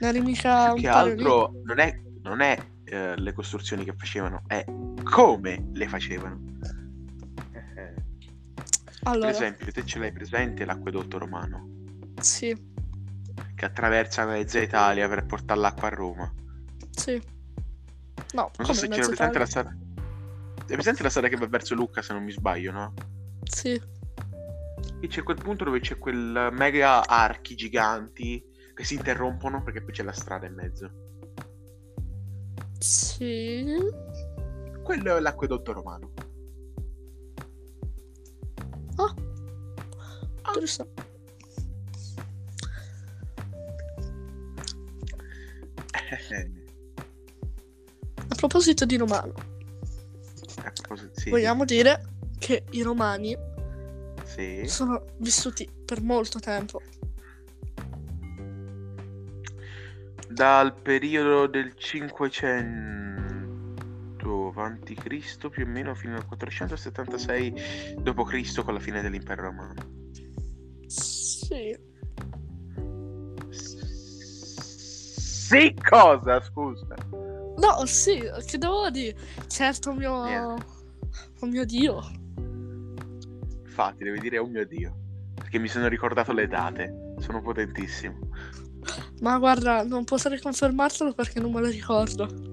[0.00, 3.94] Non è mica Più un che altro non è, non è eh, le costruzioni che
[3.96, 4.64] facevano, è
[5.02, 6.52] come le facevano.
[9.04, 9.26] Allora.
[9.26, 11.68] Per esempio, te ce l'hai presente l'acquedotto romano?
[12.20, 12.56] Sì.
[13.54, 16.32] Che attraversa mezza Italia per portare l'acqua a Roma.
[16.90, 17.22] Sì.
[18.32, 19.76] No, non so se c'era presente la strada.
[20.66, 22.94] È presente la strada che va verso Lucca, se non mi sbaglio, no?
[23.44, 23.80] Sì.
[25.00, 28.42] E c'è quel punto dove c'è quel mega archi giganti
[28.74, 30.90] che si interrompono perché poi c'è la strada in mezzo.
[32.78, 33.64] Sì.
[34.82, 36.12] Quello è l'acquedotto romano.
[38.96, 39.14] Ah.
[40.46, 41.13] Interessante.
[48.28, 49.34] A proposito di romano,
[51.12, 51.30] sì.
[51.30, 52.02] vogliamo dire
[52.38, 53.36] che i romani
[54.24, 54.66] sì.
[54.66, 56.82] sono vissuti per molto tempo.
[60.28, 63.04] Dal periodo del 500
[64.48, 68.62] avanti Cristo più o meno fino al 476 d.C.
[68.62, 69.74] con la fine dell'impero romano.
[70.86, 71.92] Sì.
[75.58, 76.40] Sì, cosa?
[76.42, 76.94] Scusa.
[77.56, 79.16] No, sì, che devo dire?
[79.46, 80.26] Certo, mio...
[80.26, 80.54] Yeah.
[81.40, 82.02] Oh mio Dio.
[83.64, 84.96] Infatti, devi dire oh mio Dio.
[85.34, 87.14] Perché mi sono ricordato le date.
[87.18, 88.18] Sono potentissimo.
[89.20, 92.52] Ma guarda, non potrei confermartelo perché non me lo ricordo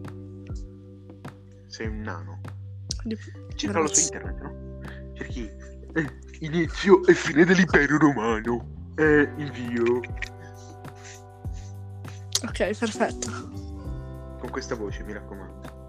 [1.71, 2.39] sei un nano.
[3.55, 4.79] Cercalo su internet, no?
[5.13, 5.49] Cerchi
[5.93, 6.09] eh,
[6.39, 8.91] inizio e fine dell'impero romano.
[8.95, 10.01] Eh, invio.
[12.43, 13.29] Ok, perfetto.
[14.39, 15.79] Con questa voce, mi raccomando.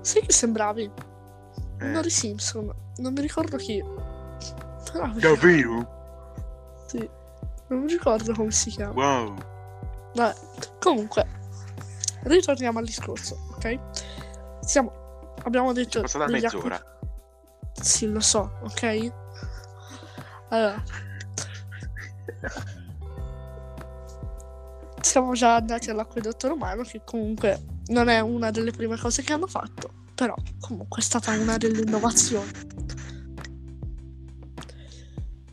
[0.00, 0.90] Sì che sembravi.
[1.78, 1.88] Eh.
[1.88, 2.72] Uno dei Simpson.
[2.98, 3.82] Non mi ricordo chi.
[4.92, 6.02] Però Davvero?
[6.86, 7.08] sì.
[7.66, 8.92] Non mi ricordo come si chiama.
[8.92, 9.34] Wow.
[10.14, 10.34] Vabbè,
[10.78, 11.26] comunque,
[12.24, 13.78] ritorniamo al discorso, ok?
[14.60, 15.98] Siamo, abbiamo detto...
[15.98, 16.76] È passata mezz'ora.
[16.76, 19.12] acqu- Sì, lo so, ok?
[20.50, 20.80] Allora,
[25.14, 29.46] siamo già andati all'acquedotto romano, che comunque non è una delle prime cose che hanno
[29.46, 32.50] fatto, però comunque è stata una delle innovazioni.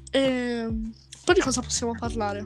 [0.10, 0.68] E
[1.24, 2.44] poi di cosa possiamo parlare?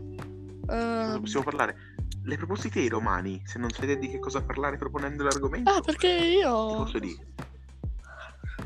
[0.65, 1.77] Cosa Ehm, possiamo parlare?
[2.23, 6.17] Le proposite ai romani, se non sapete di che cosa parlare proponendo l'argomento, Ah, perché
[6.17, 7.27] ti io posso dire.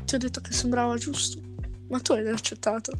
[0.06, 1.40] ti ho detto che sembrava giusto,
[1.88, 2.98] ma tu hai accettato.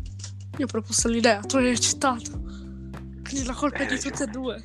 [0.59, 2.39] Io ho proposto l'idea, tu hai accettato.
[2.41, 4.63] Quindi la colpa è di Eh, tutte e due.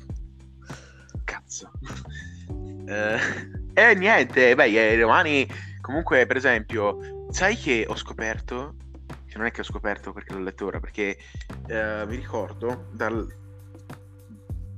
[1.46, 1.70] Cazzo.
[2.88, 3.18] Eh,
[3.74, 5.44] eh, niente, beh, i romani,
[5.80, 8.76] comunque, per esempio, sai che ho scoperto,
[9.26, 11.18] che non è che ho scoperto perché l'ho letto ora, perché
[11.66, 13.26] eh, mi ricordo dal-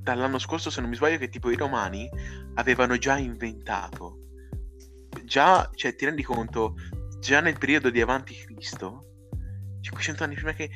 [0.01, 2.09] dall'anno scorso, se non mi sbaglio, che tipo i romani
[2.55, 4.17] avevano già inventato,
[5.23, 6.73] già, cioè, ti rendi conto,
[7.19, 9.05] già nel periodo di avanti Cristo,
[9.81, 10.67] 500 anni prima che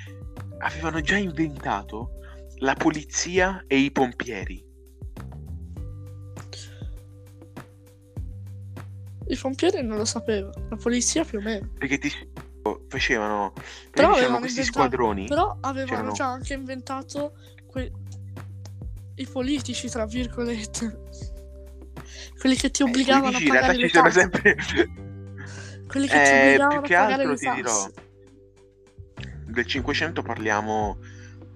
[0.60, 2.12] avevano già inventato
[2.58, 4.72] la polizia e i pompieri.
[9.34, 11.69] I pompieri non lo sapevo, la polizia più o meno.
[11.78, 12.12] Perché ti
[12.88, 13.54] facevano
[13.91, 15.28] Però avevano questi inventato- squadroni.
[15.28, 17.34] Però avevano C'erano- già anche inventato
[17.67, 17.91] que-
[19.15, 21.00] i politici, tra virgolette.
[22.39, 24.19] Quelli che ti Eh, obbligavano politici a in pagare le ci sono tasse.
[24.19, 24.56] sempre
[25.88, 27.91] Quelli che ti Eh, obbligavano più che a pagare altro ti dirò.
[29.46, 30.98] del 500 parliamo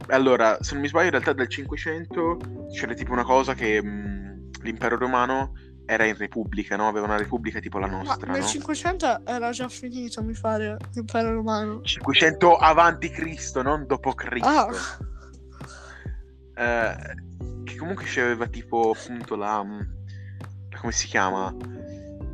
[0.09, 2.37] allora se non mi sbaglio in realtà del 500
[2.71, 5.53] c'era tipo una cosa che mh, l'impero romano
[5.89, 6.87] era in repubblica no?
[6.89, 8.45] aveva una repubblica tipo la Ma nostra nel no?
[8.47, 11.81] 500 era già finito, mi pare, l'impero romano.
[11.81, 14.47] 500 avanti Cristo non dopo Cristo.
[14.47, 14.67] Ah,
[16.59, 16.95] Eh,
[17.63, 19.63] che comunque c'aveva tipo appunto la,
[20.69, 21.55] la- come si chiama?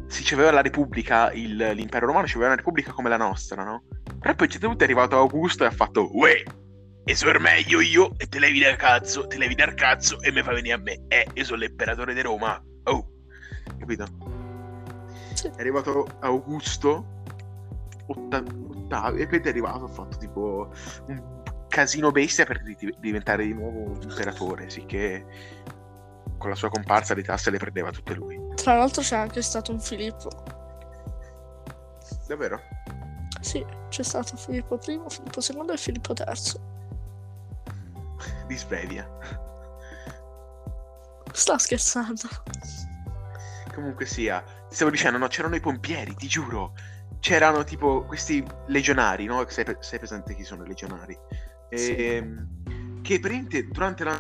[0.08, 3.84] Sì c'aveva la repubblica il- l'impero romano c'aveva una repubblica come la nostra no?
[4.20, 6.42] Però poi a un certo punto è arrivato Augusto e ha fatto uè
[7.06, 10.42] e sono meglio io e te levi dal cazzo te levi dal cazzo e mi
[10.42, 11.02] fai venire a me.
[11.10, 12.62] Eh io sono l'imperatore di Roma.
[12.86, 13.08] Oh
[13.78, 14.06] capito
[15.34, 15.48] Sì.
[15.48, 17.06] è arrivato Augusto
[18.08, 20.72] otta- ottavo e poi è arrivato ha fatto tipo
[21.08, 25.26] un casino bestia per di- diventare di nuovo imperatore, sì che
[26.38, 28.40] con la sua comparsa le tasse le prendeva tutte lui.
[28.56, 30.30] tra l'altro c'è anche stato un Filippo.
[32.28, 32.60] Davvero?
[33.42, 36.72] Sì, c'è stato Filippo I, Filippo II e Filippo III.
[38.48, 39.10] Di Svevia.
[41.32, 42.28] Sta scherzando.
[43.74, 46.74] Comunque sia, ti stavo dicendo, no, c'erano i pompieri, ti giuro.
[47.20, 49.46] C'erano tipo questi legionari, no?
[49.48, 51.18] Sai, pre- sai presente chi sono i legionari?
[51.70, 54.20] Ehm, Che praticamente durante la...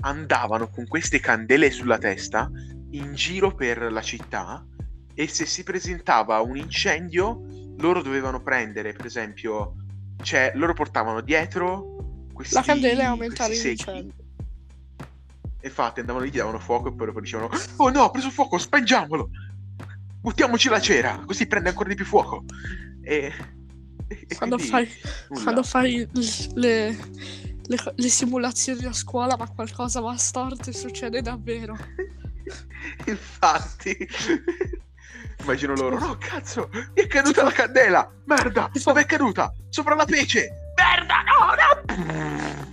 [0.00, 2.50] andavano con queste candele sulla testa
[2.90, 4.64] in giro per la città
[5.14, 7.42] e se si presentava un incendio
[7.78, 9.74] loro dovevano prendere, per esempio,
[10.22, 14.25] cioè loro portavano dietro questi, La candela è aumentare l'incendio.
[15.66, 18.58] Infatti andavano lì, gli davano fuoco e poi dopo dicevano Oh no, ha preso fuoco,
[18.58, 19.30] spengiamolo!
[20.20, 22.44] Buttiamoci la cera, così prende ancora di più fuoco.
[23.02, 23.32] E...
[24.08, 24.88] e- Quando fai,
[25.28, 26.98] quando fai le, le
[27.94, 31.76] le simulazioni a scuola, ma qualcosa va storto e succede davvero.
[33.06, 34.08] Infatti...
[35.40, 38.10] Immagino loro, no cazzo, mi è caduta la candela!
[38.24, 39.52] Merda, dove è caduta?
[39.68, 40.72] Sopra la pece!
[40.76, 41.75] Merda, no, no!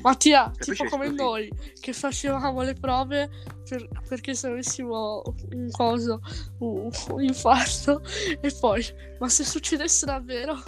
[0.02, 1.18] Mattia, poi tipo c'è come così.
[1.18, 3.30] noi che facevamo le prove
[3.68, 5.22] per- perché se avessimo
[5.52, 6.20] un coso,
[6.60, 8.02] un, un infarto,
[8.42, 8.86] e poi,
[9.20, 10.62] ma se succedesse davvero?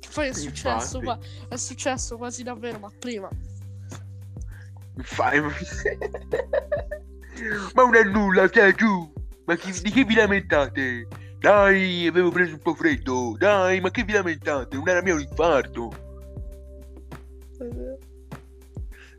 [0.00, 1.04] Che poi è successo, Infatti.
[1.04, 1.18] qua-
[1.48, 3.28] è successo quasi davvero, ma prima.
[5.02, 5.40] Fai...
[5.42, 5.52] Ma
[7.84, 9.12] non è nulla, stai giù!
[9.44, 11.06] Ma chi- di che vi lamentate?
[11.38, 13.36] Dai, avevo preso un po' freddo!
[13.38, 14.74] Dai, ma che vi lamentate?
[14.76, 15.20] Non era mio un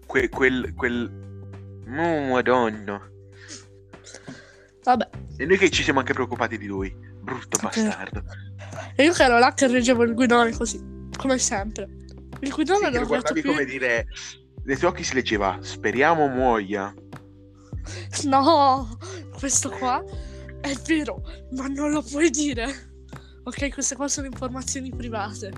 [0.09, 0.73] Que- quel...
[0.73, 1.07] quel...
[1.87, 2.99] Oh, madonna!
[4.83, 6.91] Vabbè, E noi che ci siamo anche preoccupati di lui.
[7.21, 8.23] Brutto bastardo.
[8.95, 10.83] e io che ero là che reggevo il guidone così,
[11.15, 11.87] come sempre.
[12.39, 13.73] Il guidone Sì, l'ho lo guardavi fatto come più...
[13.73, 14.07] dire...
[14.63, 16.91] Nei tuoi occhi si leggeva, speriamo muoia.
[18.23, 18.97] No,
[19.37, 20.03] questo qua
[20.61, 22.65] è vero, ma non lo puoi dire.
[23.43, 25.51] Ok, queste qua sono informazioni private.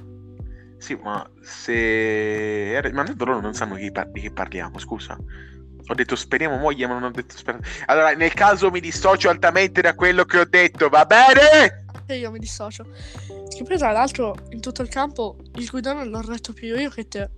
[0.81, 2.81] Sì, ma se...
[2.91, 5.15] Ma tanto loro non sanno di chi par- di che parliamo, scusa.
[5.15, 7.63] Ho detto speriamo moglie, ma non ho detto speriamo.
[7.85, 11.85] Allora, nel caso mi dissocio altamente da quello che ho detto, va bene?
[12.07, 12.83] E io mi dissocio.
[12.83, 17.07] Che poi tra l'altro in tutto il campo il guidone l'ho retto più io che
[17.07, 17.29] te.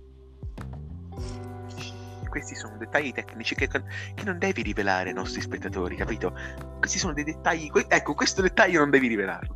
[2.30, 6.34] Questi sono dettagli tecnici che, che non devi rivelare ai nostri spettatori, capito?
[6.78, 7.68] Questi sono dei dettagli.
[7.68, 9.54] que- ecco, questo dettaglio non devi rivelarlo.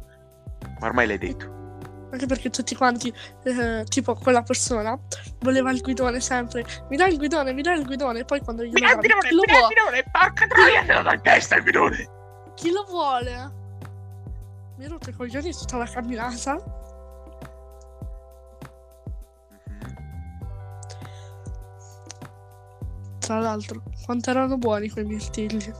[0.78, 1.56] Ma ormai l'hai detto.
[2.10, 3.12] Anche perché tutti quanti,
[3.44, 4.98] eh, tipo quella persona,
[5.40, 6.64] voleva il guidone sempre.
[6.88, 8.20] Mi dai il guidone, mi dai il guidone.
[8.20, 9.74] E poi quando io Mi dai il lo mi dai il vuole?
[9.74, 12.08] bidone, porca troia, te lo in testa il bidone.
[12.54, 13.52] Chi lo vuole?
[14.76, 16.86] Mi ha rotto i coglioni tutta la camminata.
[23.18, 25.74] Tra l'altro, quanto erano buoni quei mirtilli.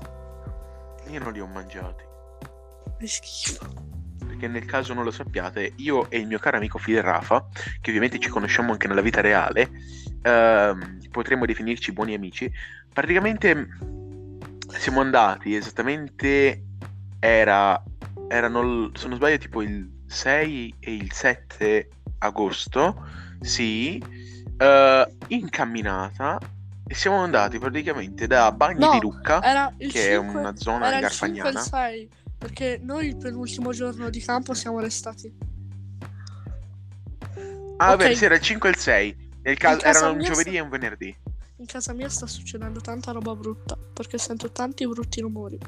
[1.07, 2.05] Io non li ho mangiati.
[2.99, 3.98] Che schifo.
[4.39, 7.45] Perché nel caso non lo sappiate, io e il mio caro amico Fide Rafa,
[7.81, 9.69] che ovviamente ci conosciamo anche nella vita reale,
[10.23, 12.49] ehm, potremmo definirci buoni amici,
[12.93, 13.67] praticamente
[14.69, 16.63] siamo andati esattamente,
[17.19, 17.83] era,
[18.29, 23.05] erano, se non sbaglio, tipo il 6 e il 7 agosto,
[23.41, 24.01] sì,
[24.57, 26.39] eh, in camminata,
[26.87, 29.41] e siamo andati praticamente da Bagni No, di Lucca,
[29.79, 31.59] che è 5, una zona era il 5 e garfagnana.
[31.59, 32.11] il 6.
[32.39, 35.33] Perché noi il penultimo giorno di campo siamo restati.
[37.81, 37.97] Ah, Ok.
[37.99, 39.31] vabbè, sì, era il 5 e il 6.
[39.43, 41.17] Nel caso, erano un giovedì sta- e un venerdì.
[41.57, 43.77] In casa mia sta succedendo tanta roba brutta.
[43.77, 45.59] Perché sento tanti brutti rumori.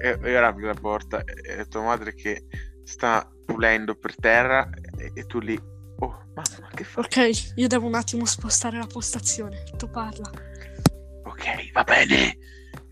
[0.00, 2.46] E, e ora apri la porta e tua madre che
[2.84, 5.58] sta pulendo per terra e, e tu lì.
[6.02, 7.04] Oh, mamma, che fai?
[7.04, 9.64] Ok, io devo un attimo spostare la postazione.
[9.76, 10.30] Tu parla.
[11.24, 12.36] Ok, va bene.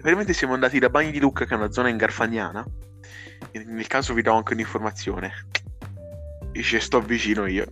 [0.01, 2.65] Veramente siamo andati da Bagni di Lucca, che è una zona in Garfagnana.
[3.51, 5.33] E nel caso vi do anche un'informazione.
[6.53, 7.67] E ci sto vicino io.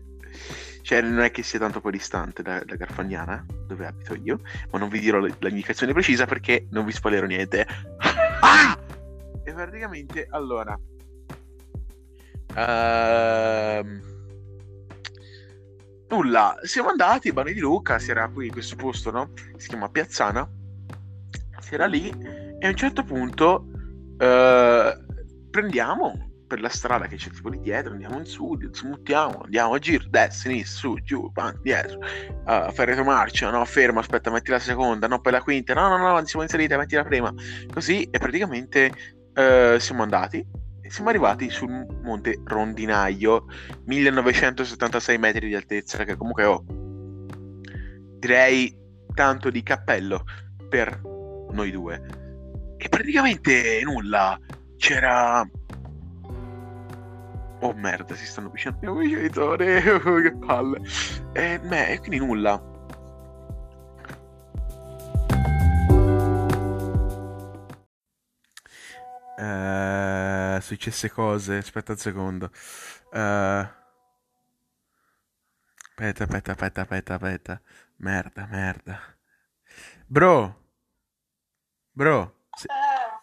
[0.82, 4.78] Cioè, non è che sia tanto poi distante da, da Garfagnana, dove abito io, ma
[4.78, 7.66] non vi dirò l'indicazione precisa perché non vi spoilerò niente.
[8.40, 8.78] Ah!
[9.42, 10.78] E praticamente, allora...
[12.54, 14.14] Ehm...
[16.08, 19.32] Nulla, siamo andati, Bagni di Lucca, si era qui in questo posto, no?
[19.56, 20.48] Si chiama Piazzana.
[21.66, 22.08] Si era lì
[22.60, 23.66] e a un certo punto
[24.20, 24.96] eh,
[25.50, 29.78] prendiamo per la strada che c'è tipo lì dietro, andiamo in su, smuttiamo, andiamo a
[29.80, 34.60] giro, destra, sinistra, su, giù, avanti, dietro, uh, fai retromarcia, no, fermo, aspetta, metti la
[34.60, 37.34] seconda, no, poi la quinta, no, no, no, siamo in salita, metti la prima,
[37.72, 38.92] così e praticamente
[39.34, 40.46] eh, siamo andati
[40.80, 43.46] e siamo arrivati sul monte Rondinaio,
[43.86, 46.64] 1976 metri di altezza, che comunque ho,
[48.20, 48.72] direi
[49.12, 50.22] tanto di cappello
[50.68, 51.14] per
[51.56, 52.00] noi due.
[52.76, 54.38] E praticamente nulla,
[54.76, 55.48] c'era...
[57.60, 60.80] Oh merda, si stanno avvicinando i genitori, che palle.
[61.32, 62.74] E, beh, e quindi nulla.
[69.38, 72.50] Eh, successe cose, aspetta un secondo.
[73.12, 73.68] Eh,
[75.88, 77.60] aspetta, aspetta, aspetta, aspetta, aspetta.
[77.96, 79.00] Merda, merda.
[80.06, 80.65] Bro,
[81.96, 82.68] bro, se-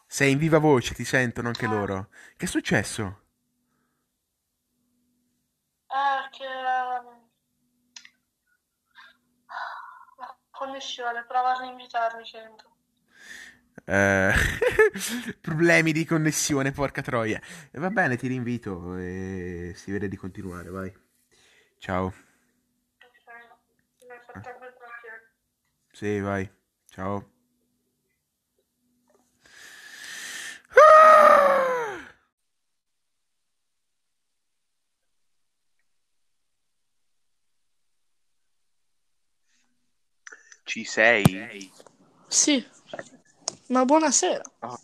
[0.08, 2.10] sei in viva voce, ti sentono anche loro.
[2.36, 3.22] Che è successo?
[5.88, 6.46] Eh, che...
[10.18, 12.72] La connessione, prova a reinvitarmi, sento.
[13.86, 14.32] Eh,
[15.40, 17.40] problemi di connessione, porca troia.
[17.72, 20.92] E va bene, ti rinvito e si vede di continuare, vai.
[21.78, 22.12] Ciao.
[24.08, 25.34] Nel frattempo il quartiere.
[25.92, 26.50] Sì, vai.
[26.88, 27.33] Ciao.
[40.74, 41.72] Ci sei?
[42.28, 42.68] Sì,
[43.68, 44.42] ma buonasera.
[44.62, 44.80] Oh.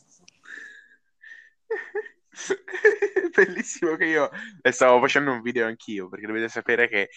[3.33, 4.29] Bellissimo che io
[4.61, 7.09] le stavo facendo un video anch'io, perché dovete sapere che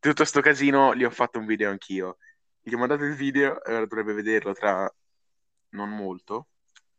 [0.00, 2.16] tutto sto casino gli ho fatto un video anch'io.
[2.60, 4.92] Gli ho mandato il video e ora dovrebbe vederlo tra
[5.74, 6.48] non molto.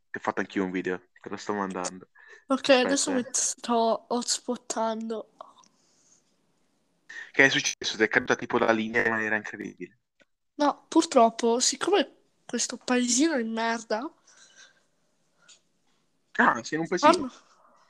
[0.09, 2.07] Ti ho fatto anch'io un video, te lo sto mandando.
[2.47, 3.15] Ok, Aspetta, adesso eh.
[3.15, 5.32] mi sto hotspottando.
[7.34, 7.97] Che è successo?
[7.97, 9.99] Ti è caduta tipo la linea in maniera incredibile.
[10.60, 14.12] No, purtroppo, siccome questo paesino di merda
[16.34, 17.14] Ah, sei in un paesino.
[17.14, 17.32] fanno,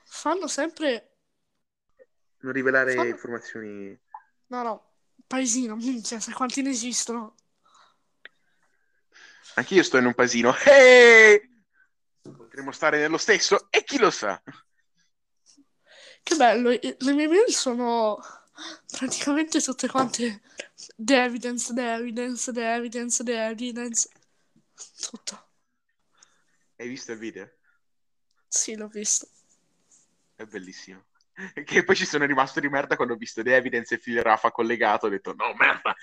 [0.03, 1.15] fanno sempre...
[2.41, 3.99] Non rivelare fanno- informazioni.
[4.47, 4.91] No, no,
[5.25, 7.35] paesino, minchia, sai quanti ne esistono?
[9.55, 10.53] Anch'io sto in un paesino.
[10.65, 11.57] Ehi!
[12.21, 14.41] Potremmo stare nello stesso e chi lo sa?
[16.21, 18.19] Che bello, i- le mie mail sono
[18.91, 20.41] praticamente tutte quante
[20.95, 24.09] the evidence, the evidence, the evidence, the evidence.
[24.99, 25.47] Tutto.
[26.77, 27.51] Hai visto il video?
[28.47, 29.27] Sì, l'ho visto.
[30.35, 31.05] È bellissimo.
[31.63, 34.51] Che poi ci sono rimasto di merda quando ho visto The Evidence e Phil Rafa
[34.51, 35.05] collegato.
[35.05, 35.95] Ho detto, no, merda.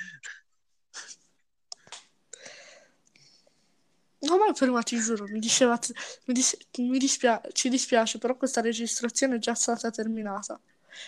[4.19, 5.79] No, ma prima ti giuro, mi diceva,
[6.25, 10.61] mi, dis- mi dispia- ci dispiace, però questa registrazione è già stata terminata.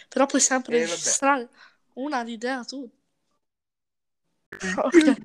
[0.08, 1.48] Però puoi sempre Eh, registrare
[1.94, 2.88] una l'idea tu.
[4.76, 5.16] Ok.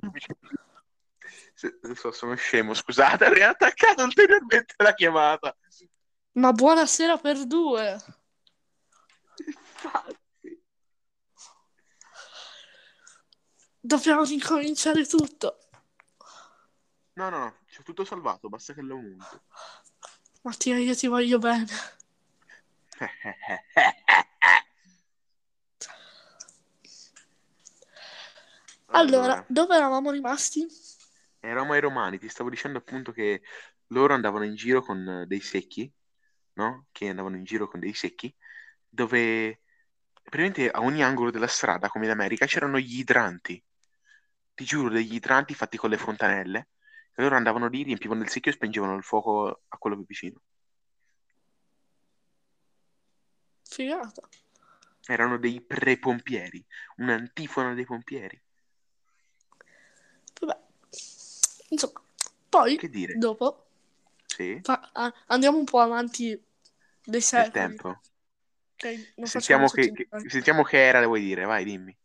[1.56, 5.56] Se- so- sono scemo, scusate, avrei attaccato ulteriormente la chiamata.
[6.34, 7.98] Ma buonasera per due.
[9.46, 10.62] Infatti.
[13.80, 15.60] Dobbiamo ricominciare tutto.
[17.16, 19.44] No, no, no, c'è tutto salvato, basta che lo monto.
[20.42, 21.68] Mattia, io ti voglio bene.
[28.94, 30.68] Allora, dove eravamo rimasti?
[31.48, 33.42] eravamo ai romani, ti stavo dicendo appunto che
[33.88, 35.92] loro andavano in giro con eh, dei secchi,
[36.54, 36.86] no?
[36.92, 38.34] Che andavano in giro con dei secchi,
[38.88, 39.62] dove
[40.24, 43.62] praticamente a ogni angolo della strada, come in America, c'erano gli idranti.
[44.56, 46.70] Ti giuro, degli idranti fatti con le fontanelle.
[47.16, 50.42] E loro andavano lì, riempivano il secchio e spengevano il fuoco a quello più vicino.
[53.64, 54.28] Figata.
[55.06, 56.66] Erano dei pre-pompieri,
[56.98, 58.42] un'antifona dei pompieri.
[60.40, 60.58] Vabbè.
[61.74, 62.02] Insomma,
[62.50, 63.66] poi, dopo,
[64.28, 66.40] Sì, fa- a- andiamo un po' avanti
[67.04, 67.78] dei secoli.
[67.78, 68.02] tempo.
[68.76, 68.84] ok?
[69.18, 71.98] Non Sentiamo che, che- sentiamo che era, vuoi dire, vai, dimmi.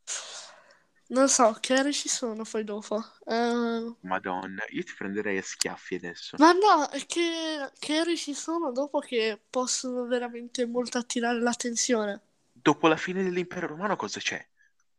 [1.11, 3.03] Non so, che ere ci sono poi dopo?
[3.27, 6.37] Eh, Madonna, io ti prenderei a schiaffi adesso.
[6.39, 12.23] Ma no, è che, che ere ci sono dopo che possono veramente molto attirare l'attenzione.
[12.53, 14.47] Dopo la fine dell'impero romano cosa c'è?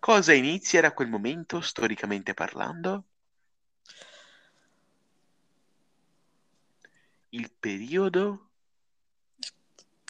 [0.00, 3.04] Cosa inizia da quel momento, storicamente parlando?
[7.30, 8.50] Il periodo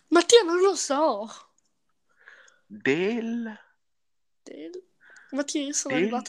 [0.08, 1.28] Mattia, non lo so.
[2.68, 3.58] del...
[4.42, 4.82] Del-
[5.30, 6.22] Mattia, io sono Del-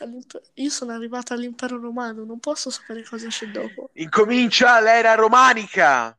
[0.56, 3.92] io sono arrivata all'impero romano, non posso sapere cosa c'è dopo.
[3.94, 6.18] Incomincia l'era romanica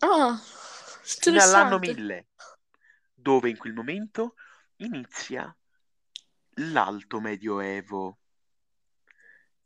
[0.00, 1.94] Ah, fino all'anno interessante.
[1.94, 2.26] 1000,
[3.14, 4.34] dove in quel momento
[4.76, 5.54] inizia
[6.56, 8.18] l'Alto Medioevo,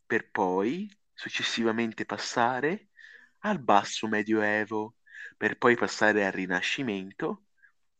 [0.06, 2.90] per poi successivamente passare
[3.40, 4.96] al Basso Medioevo,
[5.38, 7.46] per poi passare al Rinascimento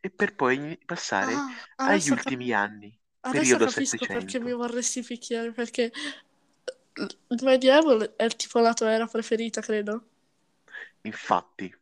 [0.01, 4.41] e per poi passare Ah, agli adesso cap- ultimi anni, Adesso capisco perché 700.
[4.41, 5.93] mi vorresti picchiare, perché
[6.95, 10.05] il Medioevo è tipo la tua era preferita, credo.
[11.05, 11.73] Infatti,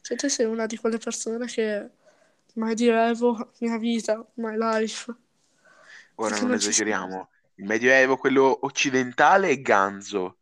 [0.00, 1.90] Cioè, te sei una di quelle persone che
[2.54, 5.14] Medioevo, mia vita, my life.
[6.16, 10.38] ora Perché non esageriamo, il Medioevo, quello occidentale, è ganzo,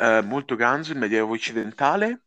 [0.00, 2.22] Eh, molto ganzo il Medioevo occidentale,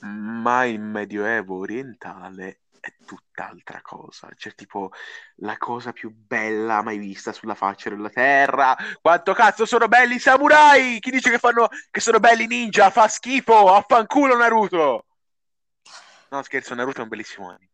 [0.00, 4.28] ma il Medioevo orientale è tutt'altra cosa.
[4.36, 4.90] Cioè, tipo,
[5.36, 8.76] la cosa più bella mai vista sulla faccia della terra.
[9.00, 10.98] Quanto cazzo sono belli i samurai!
[10.98, 12.90] Chi dice che fanno che sono belli ninja?
[12.90, 13.72] Fa schifo!
[13.72, 15.06] Affanculo Naruto!
[16.30, 17.70] No, scherzo, Naruto è un bellissimo anime.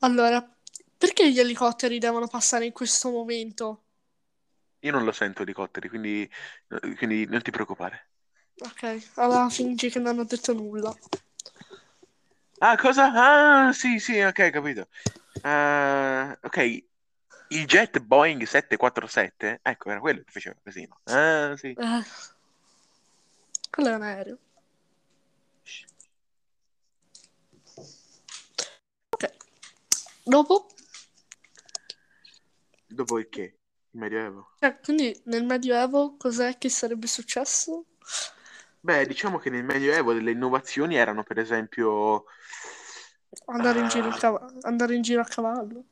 [0.00, 0.46] Allora,
[0.98, 3.85] perché gli elicotteri devono passare in questo momento?
[4.80, 6.30] Io non lo sento elicotteri, quindi,
[6.96, 8.08] quindi non ti preoccupare.
[8.58, 10.94] Ok, allora fingi che non ho detto nulla.
[12.58, 13.12] Ah, cosa?
[13.12, 14.88] Ah, sì, sì, ok, capito.
[15.42, 16.84] Ah, ok,
[17.48, 21.00] il jet Boeing 747, ecco, era quello che faceva casino.
[21.04, 21.68] Ah, sì.
[21.68, 22.04] Eh,
[23.70, 24.38] quello è un aereo.
[29.10, 29.36] Ok,
[30.24, 30.68] dopo?
[32.86, 33.55] Dopo il che?
[33.96, 34.46] Medioevo?
[34.60, 37.86] Eh, quindi nel Medioevo cos'è che sarebbe successo?
[38.80, 42.24] Beh, diciamo che nel Medioevo delle innovazioni erano, per esempio,
[43.46, 44.18] Andare in giro, in Ah.
[44.18, 45.84] cava- andare in giro a cavallo.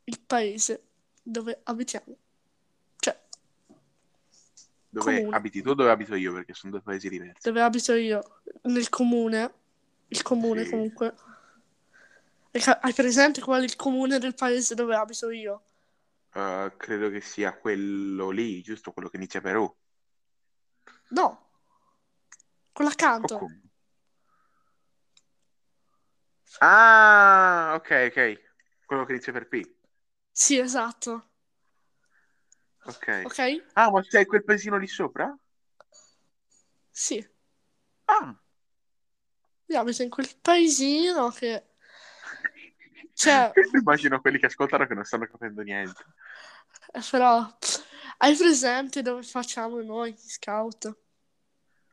[0.04, 0.82] il paese
[1.22, 2.16] dove abitiamo.
[2.98, 3.18] Cioè,
[4.88, 5.36] Dove comune.
[5.36, 6.32] abiti tu dove abito io?
[6.32, 7.40] Perché sono due paesi diversi.
[7.42, 9.54] dove abito io, nel comune,
[10.08, 10.70] il comune Sì.
[10.70, 11.14] comunque.
[12.52, 15.62] Hai presente qual è il comune del paese dove abito io?
[16.32, 18.92] Eh, credo che sia quello lì, giusto?
[18.92, 19.76] Quello che inizia per U.
[21.08, 21.50] No,
[22.72, 23.38] quello accanto.
[23.38, 23.60] come?
[26.60, 28.40] Ah, ok, ok.
[28.86, 29.60] Quello che inizia per P.
[30.30, 31.30] Sì, esatto.
[32.84, 33.22] Ok.
[33.24, 33.64] Ok?
[33.74, 35.36] Ah, ma sei quel paesino lì sopra?
[36.90, 37.24] Sì.
[38.06, 38.36] Ah.
[39.66, 41.69] Io abito in quel paesino che...
[43.20, 46.04] Cioè, Immagino quelli che ascoltano che non stanno capendo niente.
[46.94, 47.46] eh, però...
[48.22, 50.94] Hai presente dove facciamo noi, gli scout?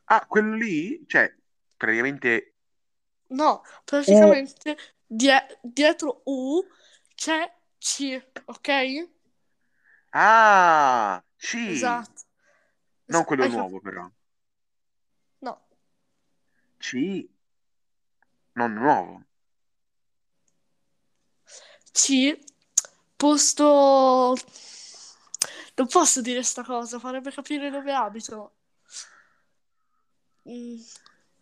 [0.06, 1.32] Ah, quello lì, cioè,
[1.76, 2.54] praticamente
[3.30, 4.76] No, praticamente
[5.06, 6.62] die- dietro U
[7.14, 9.08] c'è C, ok?
[10.12, 11.56] Ah, C.
[11.64, 12.22] Esatto.
[13.12, 14.10] Non quello hai cap- nuovo, però.
[15.42, 15.58] No,
[16.80, 17.28] C.
[18.58, 19.24] Non nuovo.
[21.98, 22.38] C,
[23.16, 24.36] posto...
[25.74, 28.52] Non posso dire sta cosa, farebbe capire dove abito.
[30.48, 30.78] Mm,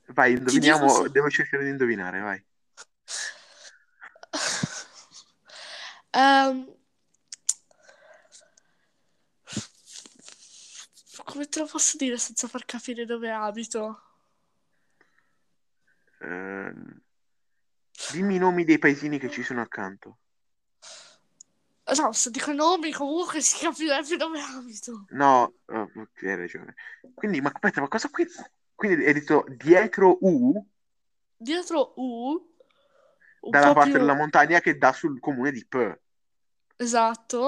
[0.09, 0.88] Vai, indoviniamo.
[0.88, 2.42] se- Devo cercare di indovinare, vai.
[6.12, 6.66] Ehm,
[11.24, 14.00] come te lo posso dire senza far capire dove abito?
[16.20, 17.00] Ehm,
[18.12, 20.18] dimmi i nomi dei paesini che ci sono accanto.
[21.95, 25.09] No, se dico i nomi comunque si capirebbe dove abito.
[25.09, 26.74] No, oh, ok, hai ragione.
[27.14, 28.26] Quindi, ma aspetta, ma cosa qui?
[28.74, 30.64] Quindi hai detto dietro U,
[31.39, 32.39] Dietro U,
[33.41, 33.99] dalla parte più...
[33.99, 35.99] della montagna che dà sul comune di P.
[36.78, 37.43] Esatto,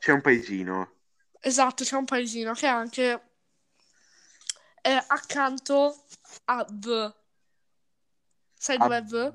[0.00, 0.96] C'è un paesino.
[1.40, 3.22] esatto, c'è un paesino che anche
[4.80, 6.04] è accanto
[6.46, 7.14] a V.
[8.54, 9.34] Sai A dov'è V?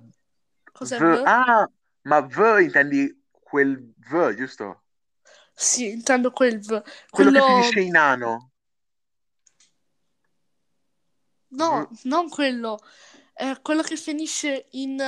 [0.72, 1.04] Cos'è V.
[1.04, 1.24] V?
[1.24, 1.70] Ah,
[2.04, 3.23] ma V intendi
[3.54, 4.86] quel V, giusto?
[5.54, 6.82] Sì, intendo quel V.
[7.12, 7.46] Quello che Quello...
[7.46, 8.52] finisce in ano.
[11.50, 12.00] No, V.
[12.06, 12.80] non quello.
[13.32, 15.00] È quello che finisce in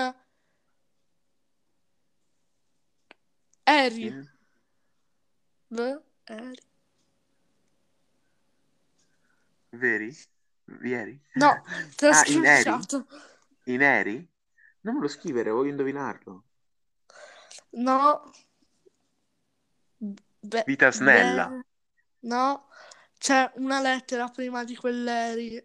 [3.63, 4.05] Eri.
[4.05, 4.29] In-
[5.69, 6.01] V?
[6.25, 6.61] Eri.
[9.71, 10.15] Veri?
[10.65, 11.19] Vieri?
[11.33, 11.61] No,
[11.95, 12.79] te l'ho Ah, in Eri?
[13.65, 14.29] In Eri?
[14.81, 16.43] Non me lo scrivere, voglio indovinarlo.
[17.75, 18.31] No.
[20.39, 21.47] Be- Vita snella.
[21.47, 21.65] be-
[22.27, 22.67] no,
[23.17, 25.63] c'è una lettera prima di quell'Eri.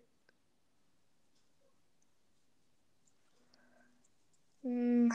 [4.67, 5.11] Mm,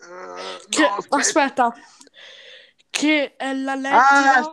[0.00, 1.16] Eh, che- no, aspetta.
[1.16, 1.74] aspetta.
[2.90, 4.52] Che è la Ah, lettera.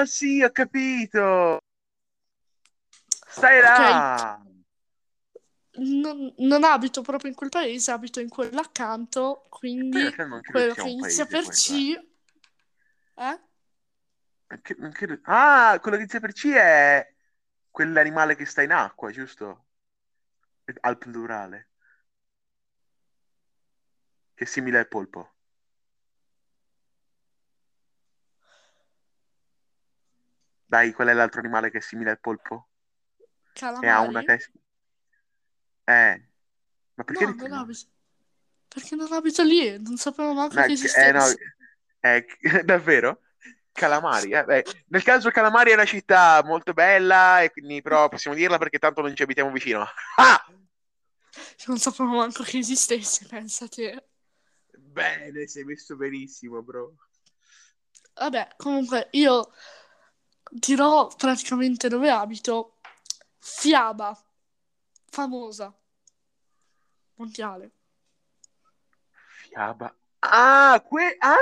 [0.00, 1.58] ah, sì, ho capito.
[3.28, 4.40] Stai là.
[5.74, 10.14] Non, non abito proprio in quel paese, abito in quello accanto, quindi
[10.44, 11.98] quello che inizia per C.
[13.16, 13.38] Eh?
[14.62, 17.12] Che- credo- Ah, quello che inizia per C è
[17.70, 19.66] quell'animale che sta in acqua, giusto?
[20.82, 21.68] Al plurale.
[24.34, 25.30] Che è simile al polpo.
[30.66, 32.70] Dai, qual è l'altro animale che è simile al polpo?
[33.80, 34.24] E ha una Calamari?
[34.24, 34.58] testa.
[35.92, 36.22] Eh,
[36.94, 37.86] ma perché No, abito.
[38.68, 40.72] Perché non abito lì, non sapevo manco No, che che-
[41.08, 41.38] eh, no, esistesse.
[42.00, 42.26] eh,
[42.64, 43.20] davvero?
[43.72, 48.36] Calamari, eh, beh, nel caso Calamari è una città molto bella e quindi però possiamo
[48.36, 49.86] dirla perché tanto non ci abitiamo vicino.
[50.16, 50.44] Ah!
[51.66, 54.08] Non sapevo manco che esistesse, pensate.
[54.76, 56.94] Bene, sei messo benissimo, bro.
[58.14, 59.50] Vabbè, comunque io
[60.50, 62.78] dirò praticamente dove abito.
[63.38, 64.16] Fiaba,
[65.10, 65.74] famosa,
[67.16, 67.72] mondiale.
[69.40, 69.94] Fiaba.
[70.22, 71.16] Ah, que...
[71.20, 71.36] Ah!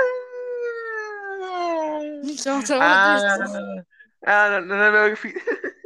[2.35, 3.83] Te l'avevo
[4.23, 5.39] Ah, ah, non non avevo capito.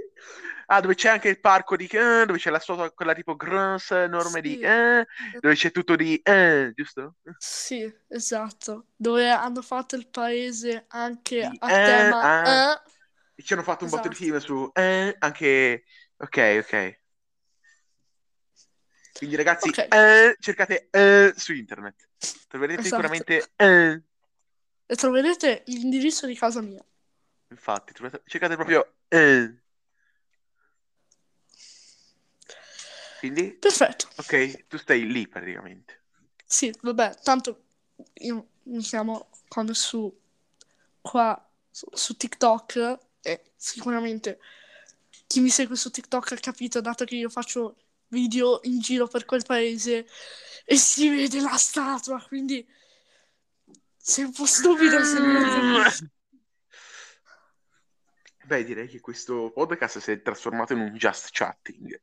[0.68, 1.86] Ah, dove c'è anche il parco di...
[1.86, 4.54] eh, dove c'è la statua, quella tipo grossa, enorme di...
[4.56, 4.62] Sì.
[4.62, 5.06] eh,
[5.40, 6.20] dove c'è tutto di...
[6.24, 7.18] eh, giusto?
[7.38, 8.88] Sì, esatto.
[8.96, 12.74] Dove hanno fatto il paese anche Di- a eh, tema ah.
[12.74, 12.82] eh.
[13.36, 14.26] E ci hanno fatto un botto di Esatto.
[14.26, 14.70] film su...
[14.74, 15.84] eh, anche...
[16.18, 17.00] Ok, ok.
[19.18, 19.88] Quindi ragazzi, Ok.
[19.94, 22.10] eh, cercate eh, su internet.
[22.48, 22.96] Troverete Esatto.
[23.02, 23.52] sicuramente...
[23.56, 24.02] eh.
[24.88, 26.84] E troverete l'indirizzo di casa mia.
[27.50, 28.96] Infatti, trovate- cercate proprio...
[29.08, 29.56] eh.
[33.20, 34.08] Quindi, Perfetto.
[34.18, 36.04] ok, tu stai lì praticamente.
[36.46, 37.64] Sì, vabbè, tanto
[38.16, 40.14] io mi chiamo quando su
[41.02, 44.40] qua su, su TikTok e sicuramente
[45.28, 47.78] chi mi segue su TikTok ha capito, dato che io faccio
[48.16, 50.08] video in giro per quel paese
[50.64, 52.66] e si vede la statua, quindi
[53.98, 56.10] sei un po' stupido se non lo capisci.
[58.46, 62.00] Beh, direi che questo podcast si è trasformato in un just chatting.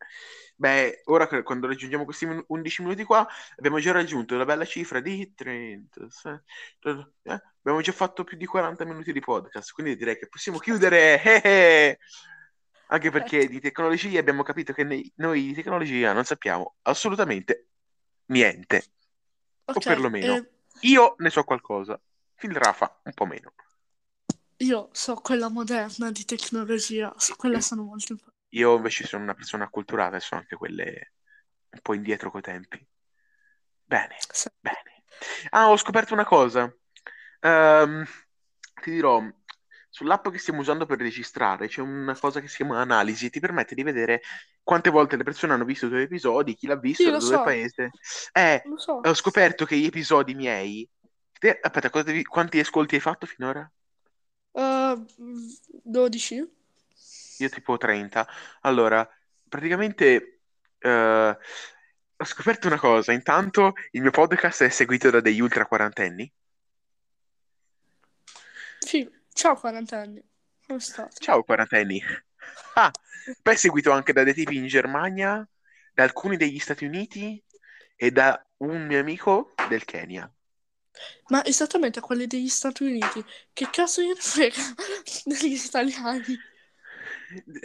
[0.56, 4.98] Beh, ora quando raggiungiamo questi min- 11 minuti qua, abbiamo già raggiunto la bella cifra
[4.98, 6.08] di 30.
[6.10, 6.42] se-
[6.80, 11.98] eh, Abbiamo già fatto più di 40 minuti di podcast, quindi direi che possiamo chiudere.
[12.92, 14.84] Anche perché di tecnologia abbiamo capito che
[15.16, 17.68] noi di tecnologia non sappiamo assolutamente
[18.26, 18.84] niente.
[19.64, 21.98] O Ok, perlomeno eh, io ne so qualcosa.
[22.34, 23.54] Phil Rafa un po' meno.
[24.58, 28.40] io so quella moderna di tecnologia, su quella sono molto importante.
[28.54, 31.12] Io invece sono una persona acculturata e sono anche quelle
[31.70, 32.86] un po' indietro coi tempi.
[33.84, 34.48] Bene, Sì.
[34.60, 35.04] bene.
[35.50, 36.72] Ah, ho scoperto una cosa.
[37.40, 38.04] Ehm,
[38.82, 39.22] ti dirò,
[39.92, 43.74] sull'app che stiamo usando per registrare c'è una cosa che si chiama analisi, ti permette
[43.74, 44.22] di vedere
[44.62, 47.36] quante volte le persone hanno visto i tuoi episodi, chi l'ha visto, Sì, da dove
[47.36, 47.42] so.
[47.42, 47.90] paese.
[48.32, 48.92] Eh, so.
[49.04, 50.88] ho scoperto che gli episodi miei...
[51.38, 53.70] te- aspetta, devi- quanti ascolti hai fatto finora?
[54.54, 55.04] Uh,
[55.84, 56.48] 12?
[57.38, 58.26] Io tipo 30.
[58.62, 59.06] Allora,
[59.46, 60.40] praticamente
[60.78, 61.36] eh,
[62.16, 63.12] ho scoperto una cosa.
[63.12, 66.32] Intanto il mio podcast è seguito da degli ultra quarantenni.
[68.80, 70.22] Sì, ciao quarantenni.
[70.66, 71.20] Come state?
[71.20, 72.02] Ciao quarantenni.
[72.74, 72.90] Ah,
[73.42, 75.46] poi seguito anche da dei tipi in Germania,
[75.94, 77.42] da alcuni degli Stati Uniti
[77.96, 80.30] e da un mio amico del Kenya.
[81.28, 84.62] Ma esattamente a quelli degli Stati Uniti, che cazzo gliene frega
[85.24, 86.44] degli italiani?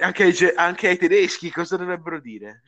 [0.01, 2.61] Anche ai, ge- anche ai tedeschi cosa dovrebbero dire?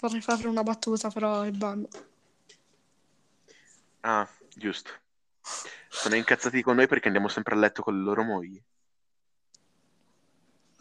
[0.00, 1.88] Vorrei fare una battuta, però è ban.
[4.04, 4.92] Ah, giusto.
[5.92, 8.58] Sono incazzati con noi perché andiamo sempre a letto con le loro mogli.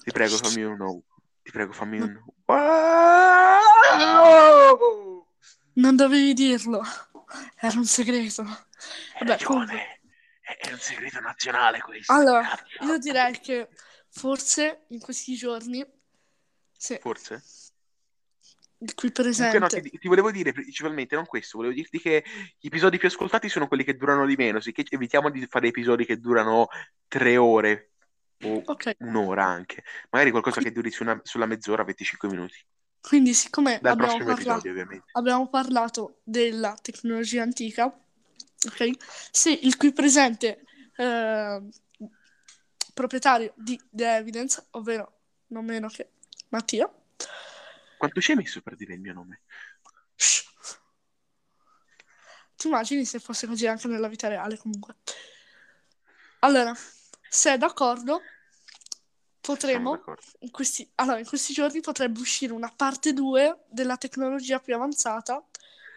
[0.03, 1.03] Ti prego, fammi un no.
[1.43, 4.07] Ti prego, fammi un wow!
[5.73, 6.81] Non dovevi dirlo.
[7.59, 8.41] Era un segreto.
[8.41, 9.99] Hai Vabbè, comunque.
[10.39, 12.13] È, è un segreto nazionale questo.
[12.13, 12.85] Allora, cazzo.
[12.85, 13.67] io direi che
[14.09, 15.85] forse in questi giorni,
[16.71, 17.43] se Forse.
[18.83, 22.23] Il qui Comunque, no, presente, ti, ti volevo dire principalmente non questo, volevo dirti che
[22.59, 26.03] gli episodi più ascoltati sono quelli che durano di meno, sicché evitiamo di fare episodi
[26.05, 26.67] che durano
[27.07, 27.91] tre ore
[28.43, 29.83] o ok, un'ora anche.
[30.09, 32.55] Magari qualcosa che duri su una- sulla mezz'ora, 25 minuti.
[33.01, 38.89] quindi siccome Dal abbiamo parlato, episodio, abbiamo parlato della tecnologia antica, ok?
[39.31, 40.63] Se il qui presente
[40.95, 41.61] eh,
[42.93, 46.09] proprietario di The Evidence, ovvero non meno che
[46.49, 46.91] Mattia,
[48.01, 49.41] Quanto ci hai messo per dire il mio nome?
[52.55, 54.95] ti immagini se fosse così anche nella vita reale comunque.
[56.39, 56.75] Allora,
[57.29, 58.21] se è d'accordo,
[59.39, 60.23] potremo d'accordo.
[60.39, 65.45] in questi, allora, in questi giorni potrebbe uscire una parte 2 della tecnologia più avanzata.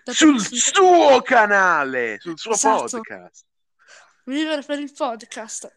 [0.05, 3.00] Sul suo canale, sul suo Esatto.
[3.00, 3.46] podcast.
[4.24, 5.74] Vivere per il podcast.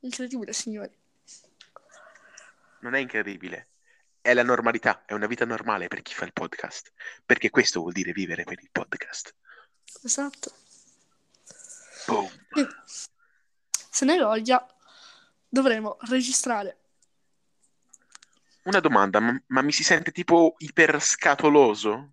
[0.00, 0.98] Incredibile, signori.
[2.80, 3.69] Non è incredibile.
[4.20, 6.92] È la normalità, è una vita normale per chi fa il podcast.
[7.24, 9.34] Perché questo vuol dire vivere per il podcast.
[10.02, 10.52] Esatto.
[12.06, 12.28] Boom.
[13.90, 14.66] Se ne hai voglia,
[15.48, 16.78] dovremo registrare.
[18.64, 22.12] Una domanda, ma, ma mi si sente tipo iperscatoloso?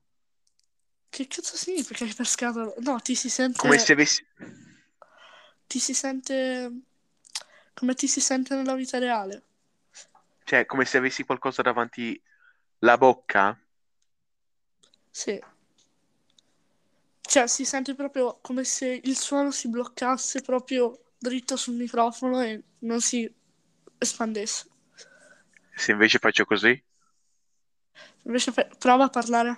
[1.10, 2.74] Che cazzo significa per scatola?
[2.80, 3.60] No, ti si sente.
[3.60, 4.26] Come se avessi...
[5.68, 6.72] ti si sente
[7.78, 9.44] come ti si sente nella vita reale.
[10.48, 12.18] Cioè, come se avessi qualcosa davanti
[12.80, 13.60] la bocca?
[15.12, 15.40] Sì.
[17.22, 22.64] Cioè, si sente proprio come se il suono si bloccasse proprio dritto sul microfono e
[22.80, 23.30] non si
[23.98, 24.70] espandesse.
[25.76, 26.84] Se invece faccio così?
[28.26, 29.58] Invece fa- prova a parlare.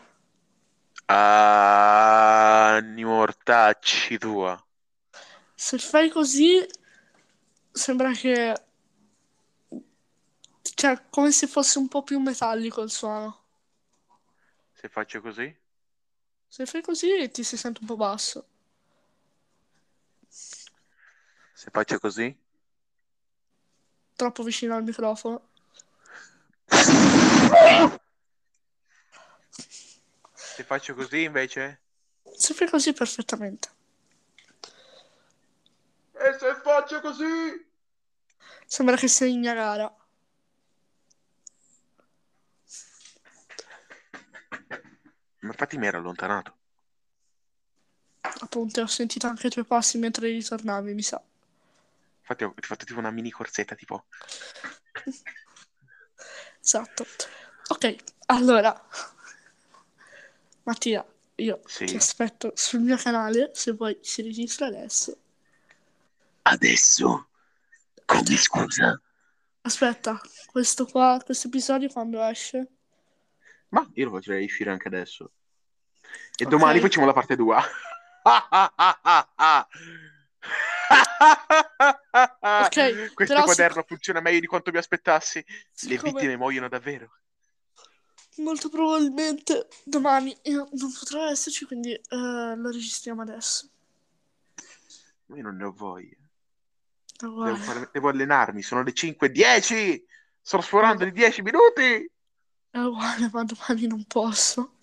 [1.08, 4.58] Anni mortacci tua.
[5.56, 6.66] Se fai così,
[7.72, 8.54] sembra che...
[10.80, 13.44] Cioè, come se fosse un po' più metallico il suono.
[14.72, 15.54] Se faccio così?
[16.48, 18.48] Se fai così ti si sente un po' basso.
[20.30, 22.34] Se faccio così?
[24.16, 25.50] Troppo vicino al microfono.
[30.32, 31.82] Se faccio così invece?
[32.38, 33.70] Se fai così perfettamente.
[36.14, 37.68] E se faccio così?
[38.66, 39.94] Sembra che sei in Niagara.
[45.50, 46.58] Ma infatti mi ero allontanato.
[48.42, 51.20] Appunto, ho sentito anche i tuoi passi mentre ritornavi, mi sa.
[52.20, 54.06] Infatti ho fatto tipo una mini corsetta tipo...
[56.62, 57.04] Esatto.
[57.70, 57.96] Ok,
[58.28, 58.80] allora.
[60.66, 61.04] Mattia,
[61.36, 61.86] io Sì.
[61.86, 65.18] ti aspetto sul mio canale, se vuoi si registra adesso.
[66.44, 67.28] Adesso?
[68.06, 69.02] Come scusa?
[69.62, 72.68] Aspetta, questo qua, questo episodio quando esce?
[73.70, 75.32] Ma io lo potrei uscire anche adesso.
[76.36, 76.50] E Ok.
[76.50, 77.56] domani facciamo la parte 2.
[82.42, 85.44] Ok, Questo quaderno funziona meglio di quanto mi aspettassi.
[85.82, 87.12] Le vittime muoiono davvero.
[88.38, 93.70] molto probabilmente domani io non potrò esserci, quindi eh, lo registriamo adesso.
[95.36, 96.16] Io non ne ho voglia.
[97.20, 98.62] Devo, fare- devo allenarmi.
[98.62, 100.04] Sono le 5.10.
[100.42, 102.10] Sto sforando di 10 minuti.
[102.72, 104.78] È uguale, ma domani non posso.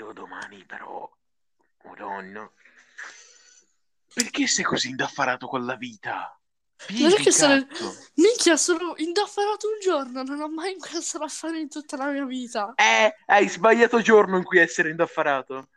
[0.00, 1.08] Io domani però...
[1.84, 2.50] Madonna.
[4.14, 6.34] Perché sei così indaffarato con la vita?
[6.88, 7.66] Non è che sono-.
[8.14, 12.72] Minchia, sono indaffarato un giorno, non ho mai questo affare in tutta la mia vita.
[12.76, 15.68] Eh, hai sbagliato giorno in cui essere indaffarato.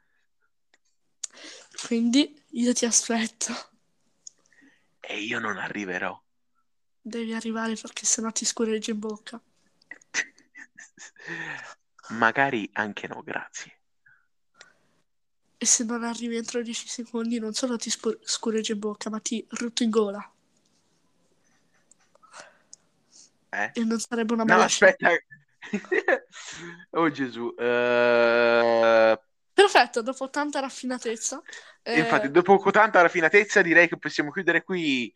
[1.86, 3.54] Quindi io ti aspetto.
[5.02, 6.18] E io non arriverò.
[7.02, 9.42] Devi arrivare perché sennò ti scuregge in bocca.
[12.10, 13.80] Magari anche no, grazie.
[15.64, 19.20] E se non arrivi entro 10 secondi, non solo ti spu- scuregge in bocca, ma
[19.20, 20.22] ti rutto in gola.
[23.52, 23.70] Eh?
[23.80, 24.96] E non sarebbe una No, bella scena.
[24.96, 25.10] aspetta.
[26.94, 27.54] oh Gesù.
[27.60, 29.18] eh,
[29.54, 31.42] Perfetto, dopo tanta raffinatezza.
[31.84, 35.14] eh, Infatti, dopo tanta raffinatezza, direi che possiamo chiudere qui.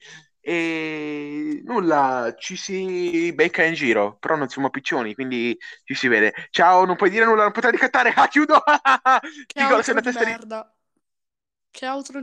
[0.49, 6.33] E nulla, ci si becca in giro, però non siamo piccioni, quindi ci si vede.
[6.51, 8.13] Ciao, non puoi dire nulla, non potrai ricattare.
[8.15, 8.63] Ah, chiudo.
[9.45, 10.73] che Dico una di testa di merda.
[11.71, 12.13] Che outro